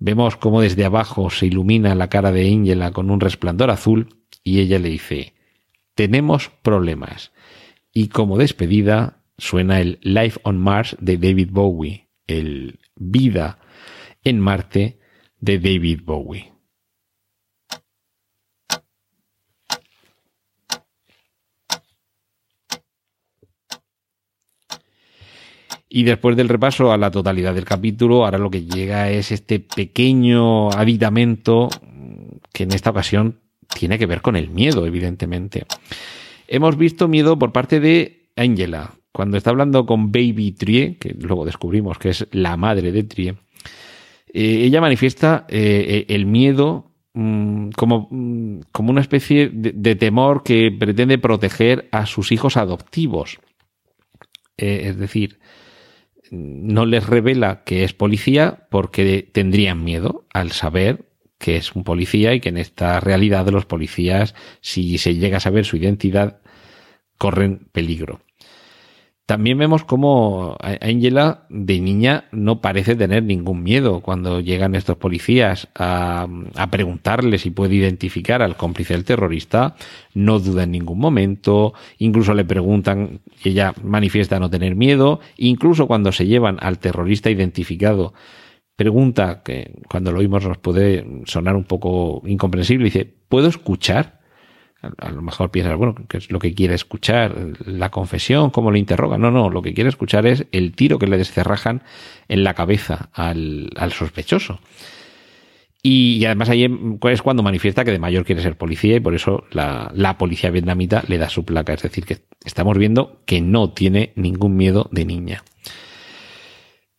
Vemos 0.05 0.37
cómo 0.37 0.61
desde 0.61 0.85
abajo 0.85 1.31
se 1.31 1.47
ilumina 1.47 1.95
la 1.95 2.09
cara 2.09 2.31
de 2.31 2.47
Angela 2.47 2.91
con 2.91 3.09
un 3.09 3.19
resplandor 3.19 3.71
azul 3.71 4.19
y 4.43 4.59
ella 4.59 4.77
le 4.77 4.89
dice, 4.89 5.33
tenemos 5.95 6.51
problemas. 6.61 7.31
Y 7.91 8.09
como 8.09 8.37
despedida 8.37 9.23
suena 9.39 9.81
el 9.81 9.97
Life 10.03 10.39
on 10.43 10.59
Mars 10.59 10.95
de 10.99 11.17
David 11.17 11.49
Bowie, 11.51 12.07
el 12.27 12.81
Vida 12.95 13.57
en 14.23 14.39
Marte 14.39 14.99
de 15.39 15.57
David 15.57 16.01
Bowie. 16.05 16.53
Y 25.95 26.03
después 26.03 26.35
del 26.35 26.49
repaso 26.49 26.91
a 26.91 26.97
la 26.97 27.09
totalidad 27.09 27.55
del 27.55 27.63
capítulo, 27.63 28.25
ahora 28.25 28.37
lo 28.37 28.49
que 28.49 28.65
llega 28.65 29.09
es 29.09 29.31
este 29.31 29.61
pequeño 29.61 30.69
aditamento 30.71 31.69
que 32.51 32.63
en 32.63 32.73
esta 32.73 32.89
ocasión 32.89 33.39
tiene 33.73 33.97
que 33.97 34.05
ver 34.05 34.21
con 34.21 34.35
el 34.35 34.49
miedo, 34.49 34.85
evidentemente. 34.85 35.65
Hemos 36.49 36.77
visto 36.77 37.07
miedo 37.07 37.39
por 37.39 37.53
parte 37.53 37.79
de 37.79 38.27
Angela, 38.35 38.91
cuando 39.13 39.37
está 39.37 39.51
hablando 39.51 39.85
con 39.85 40.11
Baby 40.11 40.51
Trie, 40.51 40.97
que 40.97 41.15
luego 41.17 41.45
descubrimos 41.45 41.97
que 41.97 42.09
es 42.09 42.27
la 42.33 42.57
madre 42.57 42.91
de 42.91 43.03
Trie. 43.03 43.35
Eh, 44.33 44.63
ella 44.65 44.81
manifiesta 44.81 45.45
eh, 45.47 46.07
el 46.09 46.25
miedo 46.25 46.91
mm, 47.13 47.69
como, 47.69 48.09
mm, 48.11 48.63
como, 48.73 48.91
una 48.91 48.99
especie 48.99 49.49
de, 49.49 49.95
temor 49.95 50.43
que 50.43 50.75
pretende 50.77 51.17
proteger 51.19 51.87
a 51.93 52.05
sus 52.05 52.33
hijos 52.33 52.57
adoptivos. 52.57 53.39
Eh, 54.57 54.87
es 54.89 54.97
decir, 54.97 55.39
no 56.31 56.85
les 56.85 57.05
revela 57.05 57.63
que 57.63 57.83
es 57.83 57.93
policía 57.93 58.67
porque 58.69 59.29
tendrían 59.31 59.83
miedo 59.83 60.25
al 60.33 60.51
saber 60.51 61.05
que 61.37 61.57
es 61.57 61.75
un 61.75 61.83
policía 61.83 62.33
y 62.33 62.39
que 62.39 62.49
en 62.49 62.57
esta 62.57 62.99
realidad 62.99 63.45
de 63.45 63.51
los 63.51 63.65
policías, 63.65 64.35
si 64.61 64.97
se 64.97 65.15
llega 65.15 65.37
a 65.37 65.41
saber 65.41 65.65
su 65.65 65.77
identidad, 65.77 66.41
corren 67.17 67.67
peligro. 67.71 68.21
También 69.25 69.57
vemos 69.57 69.83
cómo 69.83 70.55
Angela 70.59 71.47
de 71.49 71.79
niña 71.79 72.25
no 72.31 72.61
parece 72.61 72.95
tener 72.95 73.23
ningún 73.23 73.63
miedo 73.63 74.01
cuando 74.01 74.39
llegan 74.39 74.75
estos 74.75 74.97
policías 74.97 75.67
a, 75.73 76.27
preguntarle 76.69 77.39
si 77.39 77.49
puede 77.49 77.73
identificar 77.73 78.43
al 78.43 78.55
cómplice 78.55 78.93
del 78.93 79.03
terrorista. 79.03 79.75
No 80.13 80.39
duda 80.39 80.63
en 80.63 80.71
ningún 80.71 80.99
momento. 80.99 81.73
Incluso 81.97 82.35
le 82.35 82.45
preguntan 82.45 83.21
y 83.43 83.49
ella 83.49 83.73
manifiesta 83.81 84.39
no 84.39 84.51
tener 84.51 84.75
miedo. 84.75 85.19
Incluso 85.37 85.87
cuando 85.87 86.11
se 86.11 86.27
llevan 86.27 86.57
al 86.61 86.77
terrorista 86.77 87.31
identificado, 87.31 88.13
pregunta 88.75 89.41
que 89.43 89.73
cuando 89.89 90.11
lo 90.11 90.19
oímos 90.19 90.45
nos 90.45 90.59
puede 90.59 91.03
sonar 91.25 91.55
un 91.55 91.63
poco 91.63 92.21
incomprensible. 92.27 92.85
Dice, 92.85 93.11
¿puedo 93.27 93.47
escuchar? 93.47 94.19
A 94.97 95.09
lo 95.09 95.21
mejor 95.21 95.51
piensas, 95.51 95.77
bueno, 95.77 95.95
¿qué 96.07 96.17
es 96.17 96.31
lo 96.31 96.39
que 96.39 96.53
quiere 96.53 96.75
escuchar? 96.75 97.35
¿La 97.65 97.91
confesión? 97.91 98.49
¿Cómo 98.49 98.71
le 98.71 98.79
interroga? 98.79 99.17
No, 99.17 99.31
no, 99.31 99.49
lo 99.49 99.61
que 99.61 99.73
quiere 99.73 99.89
escuchar 99.89 100.25
es 100.25 100.45
el 100.51 100.73
tiro 100.73 100.99
que 100.99 101.07
le 101.07 101.17
descerrajan 101.17 101.83
en 102.27 102.43
la 102.43 102.53
cabeza 102.53 103.09
al, 103.13 103.71
sospechoso. 103.91 104.59
Y, 105.81 106.25
además 106.25 106.49
ahí 106.49 106.65
es 107.09 107.21
cuando 107.21 107.43
manifiesta 107.43 107.85
que 107.85 107.91
de 107.91 107.99
mayor 107.99 108.25
quiere 108.25 108.41
ser 108.41 108.57
policía 108.57 108.95
y 108.95 108.99
por 108.99 109.13
eso 109.13 109.43
la, 109.51 109.91
la, 109.93 110.17
policía 110.17 110.49
vietnamita 110.49 111.03
le 111.07 111.17
da 111.17 111.29
su 111.29 111.45
placa. 111.45 111.73
Es 111.73 111.83
decir, 111.83 112.05
que 112.05 112.19
estamos 112.43 112.77
viendo 112.77 113.21
que 113.25 113.41
no 113.41 113.71
tiene 113.71 114.11
ningún 114.15 114.55
miedo 114.55 114.89
de 114.91 115.05
niña. 115.05 115.43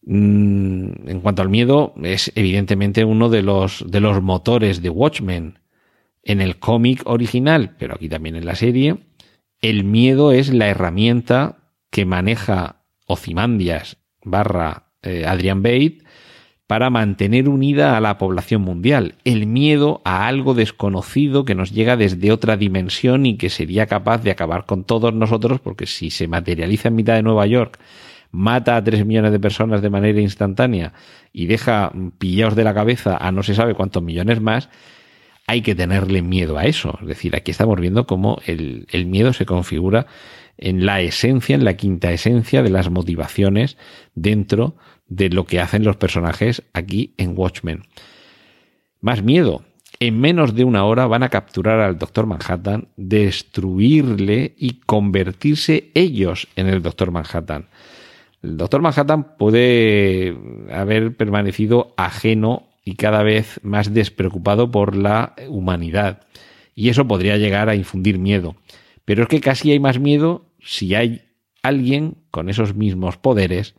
Mm, 0.09 1.09
en 1.09 1.21
cuanto 1.21 1.43
al 1.43 1.49
miedo, 1.49 1.93
es 2.01 2.31
evidentemente 2.37 3.05
uno 3.05 3.29
de 3.29 3.43
los, 3.43 3.85
de 3.89 4.01
los 4.01 4.23
motores 4.23 4.81
de 4.81 4.89
Watchmen 4.89 5.59
en 6.27 6.41
el 6.41 6.59
cómic 6.59 7.03
original, 7.07 7.77
pero 7.79 7.95
aquí 7.95 8.09
también 8.09 8.35
en 8.37 8.45
la 8.45 8.57
serie, 8.57 8.99
el 9.63 9.85
miedo 9.85 10.33
es 10.33 10.53
la 10.53 10.69
herramienta 10.69 11.71
que 11.91 12.05
maneja 12.05 12.83
Ozymandias 13.07 13.99
barra 14.23 14.91
eh, 15.03 15.25
Adrian 15.25 15.63
Bate 15.63 15.99
para 16.67 16.91
mantener 16.91 17.49
unida 17.49 17.97
a 17.97 18.01
la 18.01 18.19
población 18.19 18.63
mundial. 18.63 19.15
El 19.23 19.47
miedo 19.47 20.03
a 20.05 20.27
algo 20.27 20.55
desconocido 20.55 21.45
que 21.45 21.55
nos 21.55 21.71
llega 21.71 21.97
desde 21.97 22.33
otra 22.33 22.57
dimensión 22.57 23.25
y 23.25 23.37
que 23.37 23.49
sería 23.49 23.87
capaz 23.87 24.19
de 24.25 24.33
acabar 24.33 24.67
con 24.67 24.83
todos 24.83 25.15
nosotros, 25.15 25.61
porque 25.61 25.87
si 25.87 26.11
se 26.11 26.27
materializa 26.27 26.89
en 26.89 26.97
mitad 26.97 27.15
de 27.15 27.23
Nueva 27.23 27.47
York, 27.47 27.79
mata 28.33 28.77
a 28.77 28.83
tres 28.83 29.07
millones 29.07 29.31
de 29.31 29.39
personas 29.39 29.81
de 29.81 29.91
manera 29.91 30.21
instantánea 30.21 30.93
y 31.33 31.47
deja 31.47 31.93
pillados 32.19 32.57
de 32.57 32.65
la 32.65 32.75
cabeza 32.75 33.17
a 33.17 33.31
no 33.31 33.45
se 33.45 33.55
sabe 33.55 33.75
cuántos 33.75 34.03
millones 34.03 34.41
más, 34.41 34.69
hay 35.47 35.63
que 35.63 35.75
tenerle 35.75 36.23
miedo 36.23 36.59
a 36.59 36.65
eso. 36.65 36.99
Es 37.01 37.09
decir, 37.09 37.37
aquí 37.37 37.51
estamos 37.51 37.81
viendo 37.81 38.07
cómo 38.07 38.41
el, 38.47 39.07
miedo 39.07 39.33
se 39.33 39.47
configura 39.47 40.07
en 40.59 40.85
la 40.85 41.01
esencia, 41.01 41.55
en 41.55 41.65
la 41.65 41.77
quinta 41.77 42.11
esencia 42.13 42.63
de 42.63 42.71
las 42.71 42.91
motivaciones 42.91 43.77
dentro 44.15 44.77
de 45.07 45.29
lo 45.29 45.45
que 45.45 45.61
hacen 45.61 45.85
los 45.85 45.97
personajes 45.97 46.63
aquí 46.73 47.15
en 47.17 47.39
Watchmen. 47.39 47.85
Más 49.01 49.23
miedo. 49.23 49.63
En 49.99 50.21
menos 50.21 50.55
de 50.55 50.65
una 50.65 50.85
hora 50.85 51.07
van 51.07 51.23
a 51.23 51.31
capturar 51.31 51.81
al 51.81 51.97
Doctor 51.97 52.27
Manhattan, 52.27 52.89
destruirle 52.97 54.55
y 54.59 54.81
convertirse 54.81 55.91
ellos 55.95 56.49
en 56.57 56.67
el 56.67 56.83
Doctor 56.83 57.13
Manhattan. 57.13 57.67
El 58.43 58.59
Doctor 58.59 58.83
Manhattan 58.83 59.37
puede 59.39 60.37
haber 60.71 61.17
permanecido 61.17 61.95
ajeno 61.97 62.65
y 62.87 62.95
cada 62.95 63.23
vez 63.25 63.61
más 63.63 63.93
despreocupado 63.93 64.71
por 64.71 64.97
la 64.97 65.35
humanidad. 65.49 66.23
Y 66.75 66.89
eso 66.89 67.07
podría 67.07 67.37
llegar 67.37 67.69
a 67.69 67.75
infundir 67.75 68.19
miedo. 68.19 68.57
Pero 69.05 69.25
es 69.25 69.29
que 69.29 69.41
casi 69.41 69.73
hay 69.73 69.81
más 69.81 69.99
miedo 69.99 70.55
si 70.61 70.95
hay 70.95 71.23
alguien 71.63 72.17
con 72.31 72.49
esos 72.49 72.77
mismos 72.77 73.17
poderes 73.17 73.75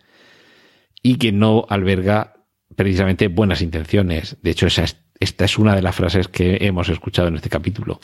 y 1.02 1.16
que 1.16 1.32
no 1.32 1.66
alberga 1.70 2.34
precisamente 2.76 3.30
buenas 3.30 3.62
intenciones. 3.62 4.38
De 4.42 4.52
hecho, 4.52 4.68
esa 4.68 4.86
esta 5.20 5.46
es 5.46 5.58
una 5.58 5.74
de 5.76 5.82
las 5.82 5.96
frases 5.96 6.28
que 6.28 6.58
hemos 6.62 6.90
escuchado 6.90 7.30
en 7.30 7.36
este 7.36 7.50
capítulo. 7.50 8.00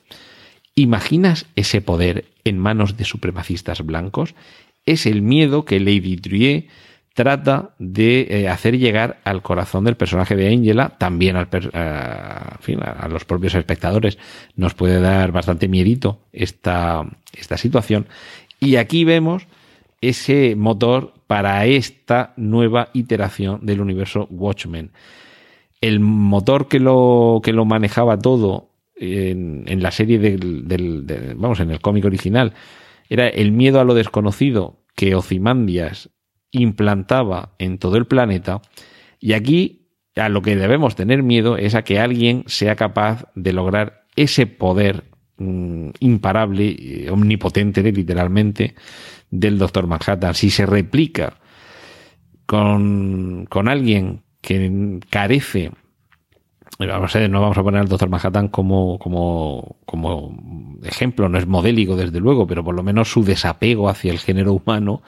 ¿Imaginas 0.74 1.46
ese 1.56 1.82
poder 1.82 2.26
en 2.44 2.58
manos 2.58 2.98
de 2.98 3.04
supremacistas 3.04 3.86
blancos? 3.86 4.36
Es 4.86 5.06
el 5.06 5.22
miedo 5.22 5.66
que 5.66 5.80
Lady 5.80 6.16
Trier 6.16 6.68
trata 7.14 7.76
de 7.78 8.28
eh, 8.30 8.50
hacer 8.50 8.78
llegar 8.78 9.20
al 9.24 9.42
corazón 9.42 9.84
del 9.84 9.96
personaje 9.96 10.36
de 10.36 10.48
Angela, 10.48 10.98
también 10.98 11.36
al 11.36 11.48
a, 11.74 13.08
los 13.08 13.26
propios 13.26 13.54
espectadores 13.56 14.18
nos 14.56 14.74
puede 14.74 15.00
dar 15.00 15.32
bastante 15.32 15.68
miedito 15.68 16.20
esta, 16.32 17.06
esta 17.34 17.58
situación. 17.58 18.08
Y 18.60 18.78
aquí 18.78 19.06
vemos 19.06 19.48
ese 20.02 20.56
motor 20.56 21.14
para 21.28 21.66
esta 21.66 22.34
nueva 22.36 22.90
iteración 22.94 23.66
del 23.66 23.82
universo 23.82 24.28
Watchmen. 24.32 24.92
El 25.82 26.00
motor 26.00 26.68
que 26.68 26.80
lo, 26.80 27.42
que 27.44 27.54
lo 27.54 27.66
manejaba 27.66 28.18
todo 28.18 28.70
en, 28.96 29.64
en 29.68 29.84
la 29.84 29.92
serie 29.92 30.18
del, 30.18 30.68
del, 30.68 31.36
vamos, 31.36 31.60
en 31.60 31.72
el 31.72 31.80
cómic 31.80 32.06
original, 32.06 32.54
era 33.10 33.28
el 33.28 33.52
miedo 33.52 33.80
a 33.80 33.84
lo 33.84 33.94
desconocido 33.94 34.80
que 34.96 35.16
Ozymandias 35.16 36.10
implantaba 36.54 37.54
en 37.60 37.78
todo 37.78 37.98
el 37.98 38.06
planeta 38.06 38.62
y 39.20 39.34
aquí 39.34 39.90
a 40.16 40.30
lo 40.30 40.42
que 40.42 40.56
debemos 40.56 40.96
tener 40.96 41.24
miedo 41.24 41.58
es 41.58 41.76
a 41.76 41.84
que 41.84 42.00
alguien 42.00 42.44
sea 42.48 42.76
capaz 42.76 43.26
de 43.36 43.52
lograr 43.52 44.06
ese 44.16 44.46
poder 44.46 45.06
mm, 45.38 45.90
imparable, 46.00 46.76
eh, 46.78 47.10
omnipotente 47.10 47.82
literalmente, 47.84 48.76
del 49.32 49.58
Doctor 49.58 49.88
Manhattan. 49.88 50.36
Si 50.36 50.52
se 50.52 50.66
replica 50.66 51.40
con, 52.46 53.48
con 53.50 53.68
alguien 53.68 54.22
que 54.42 55.00
carece 55.10 55.72
vamos 56.80 57.16
a, 57.16 57.28
no 57.28 57.42
vamos 57.42 57.58
a 57.58 57.64
poner 57.64 57.82
al 57.82 57.88
doctor 57.88 58.10
Manhattan 58.10 58.48
como, 58.48 58.98
como, 59.00 59.78
como 59.86 60.80
ejemplo, 60.84 61.30
no 61.30 61.38
es 61.38 61.48
modélico 61.48 61.96
desde 61.96 62.20
luego, 62.20 62.48
pero 62.48 62.64
por 62.64 62.76
lo 62.76 62.84
menos 62.84 63.12
su 63.12 63.24
desapego 63.24 63.90
hacia 63.90 64.12
el 64.12 64.20
género 64.20 64.54
humano 64.54 65.02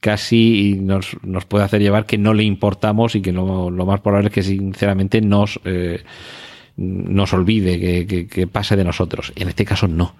casi 0.00 0.78
nos, 0.80 1.16
nos 1.22 1.44
puede 1.44 1.64
hacer 1.64 1.80
llevar 1.80 2.06
que 2.06 2.18
no 2.18 2.34
le 2.34 2.44
importamos 2.44 3.14
y 3.14 3.22
que 3.22 3.32
lo, 3.32 3.70
lo 3.70 3.86
más 3.86 4.00
probable 4.00 4.28
es 4.28 4.34
que 4.34 4.42
sinceramente 4.42 5.20
nos, 5.20 5.60
eh, 5.64 6.04
nos 6.76 7.32
olvide, 7.32 7.80
que, 7.80 8.06
que, 8.06 8.26
que, 8.28 8.46
pase 8.46 8.76
de 8.76 8.84
nosotros. 8.84 9.32
En 9.34 9.48
este 9.48 9.64
caso 9.64 9.88
no. 9.88 10.14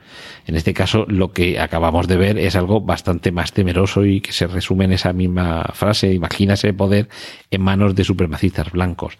En 0.46 0.56
este 0.56 0.74
caso 0.74 1.04
lo 1.08 1.32
que 1.32 1.60
acabamos 1.60 2.08
de 2.08 2.16
ver 2.16 2.38
es 2.38 2.56
algo 2.56 2.80
bastante 2.80 3.30
más 3.30 3.52
temeroso 3.52 4.04
y 4.04 4.20
que 4.20 4.32
se 4.32 4.46
resume 4.46 4.86
en 4.86 4.92
esa 4.92 5.12
misma 5.12 5.70
frase, 5.74 6.12
imagina 6.12 6.54
ese 6.54 6.72
poder 6.72 7.08
en 7.50 7.62
manos 7.62 7.94
de 7.94 8.04
supremacistas 8.04 8.72
blancos. 8.72 9.18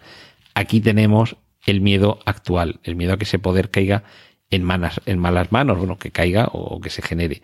Aquí 0.53 0.81
tenemos 0.81 1.37
el 1.65 1.79
miedo 1.79 2.19
actual, 2.25 2.79
el 2.83 2.95
miedo 2.95 3.13
a 3.13 3.17
que 3.17 3.23
ese 3.23 3.39
poder 3.39 3.69
caiga 3.69 4.03
en, 4.49 4.63
manas, 4.63 4.99
en 5.05 5.19
malas 5.19 5.51
manos, 5.51 5.77
bueno, 5.77 5.97
que 5.97 6.11
caiga 6.11 6.49
o 6.51 6.81
que 6.81 6.89
se 6.89 7.01
genere. 7.01 7.41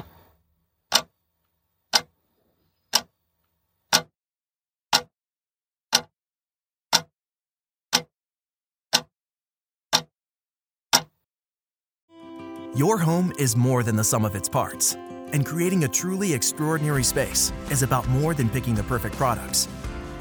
Your 12.74 12.99
home 12.99 13.32
is 13.38 13.57
more 13.57 13.82
than 13.82 13.97
the 13.97 14.05
sum 14.05 14.26
of 14.26 14.36
its 14.36 14.51
parts, 14.51 14.99
and 15.32 15.47
creating 15.47 15.84
a 15.84 15.88
truly 15.88 16.34
extraordinary 16.34 17.03
space 17.03 17.55
is 17.70 17.82
about 17.82 18.07
more 18.11 18.34
than 18.34 18.51
picking 18.51 18.74
the 18.74 18.82
perfect 18.82 19.16
products. 19.16 19.66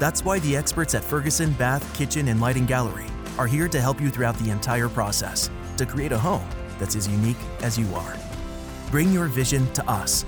That's 0.00 0.24
why 0.24 0.38
the 0.38 0.56
experts 0.56 0.94
at 0.94 1.04
Ferguson 1.04 1.52
Bath, 1.52 1.84
Kitchen, 1.94 2.28
and 2.28 2.40
Lighting 2.40 2.64
Gallery 2.64 3.04
are 3.36 3.46
here 3.46 3.68
to 3.68 3.78
help 3.78 4.00
you 4.00 4.08
throughout 4.08 4.34
the 4.38 4.48
entire 4.48 4.88
process 4.88 5.50
to 5.76 5.84
create 5.84 6.10
a 6.10 6.18
home 6.18 6.48
that's 6.78 6.96
as 6.96 7.06
unique 7.06 7.36
as 7.60 7.78
you 7.78 7.94
are. 7.94 8.16
Bring 8.90 9.12
your 9.12 9.26
vision 9.26 9.70
to 9.74 9.90
us. 9.90 10.24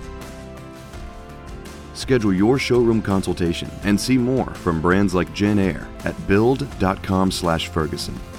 Schedule 1.95 2.35
your 2.35 2.59
showroom 2.59 3.01
consultation 3.01 3.71
and 3.83 3.99
see 3.99 4.19
more 4.19 4.53
from 4.57 4.83
brands 4.83 5.15
like 5.15 5.33
Jen 5.33 5.59
Air 5.59 5.89
at 6.05 6.15
build.com/ferguson. 6.29 8.32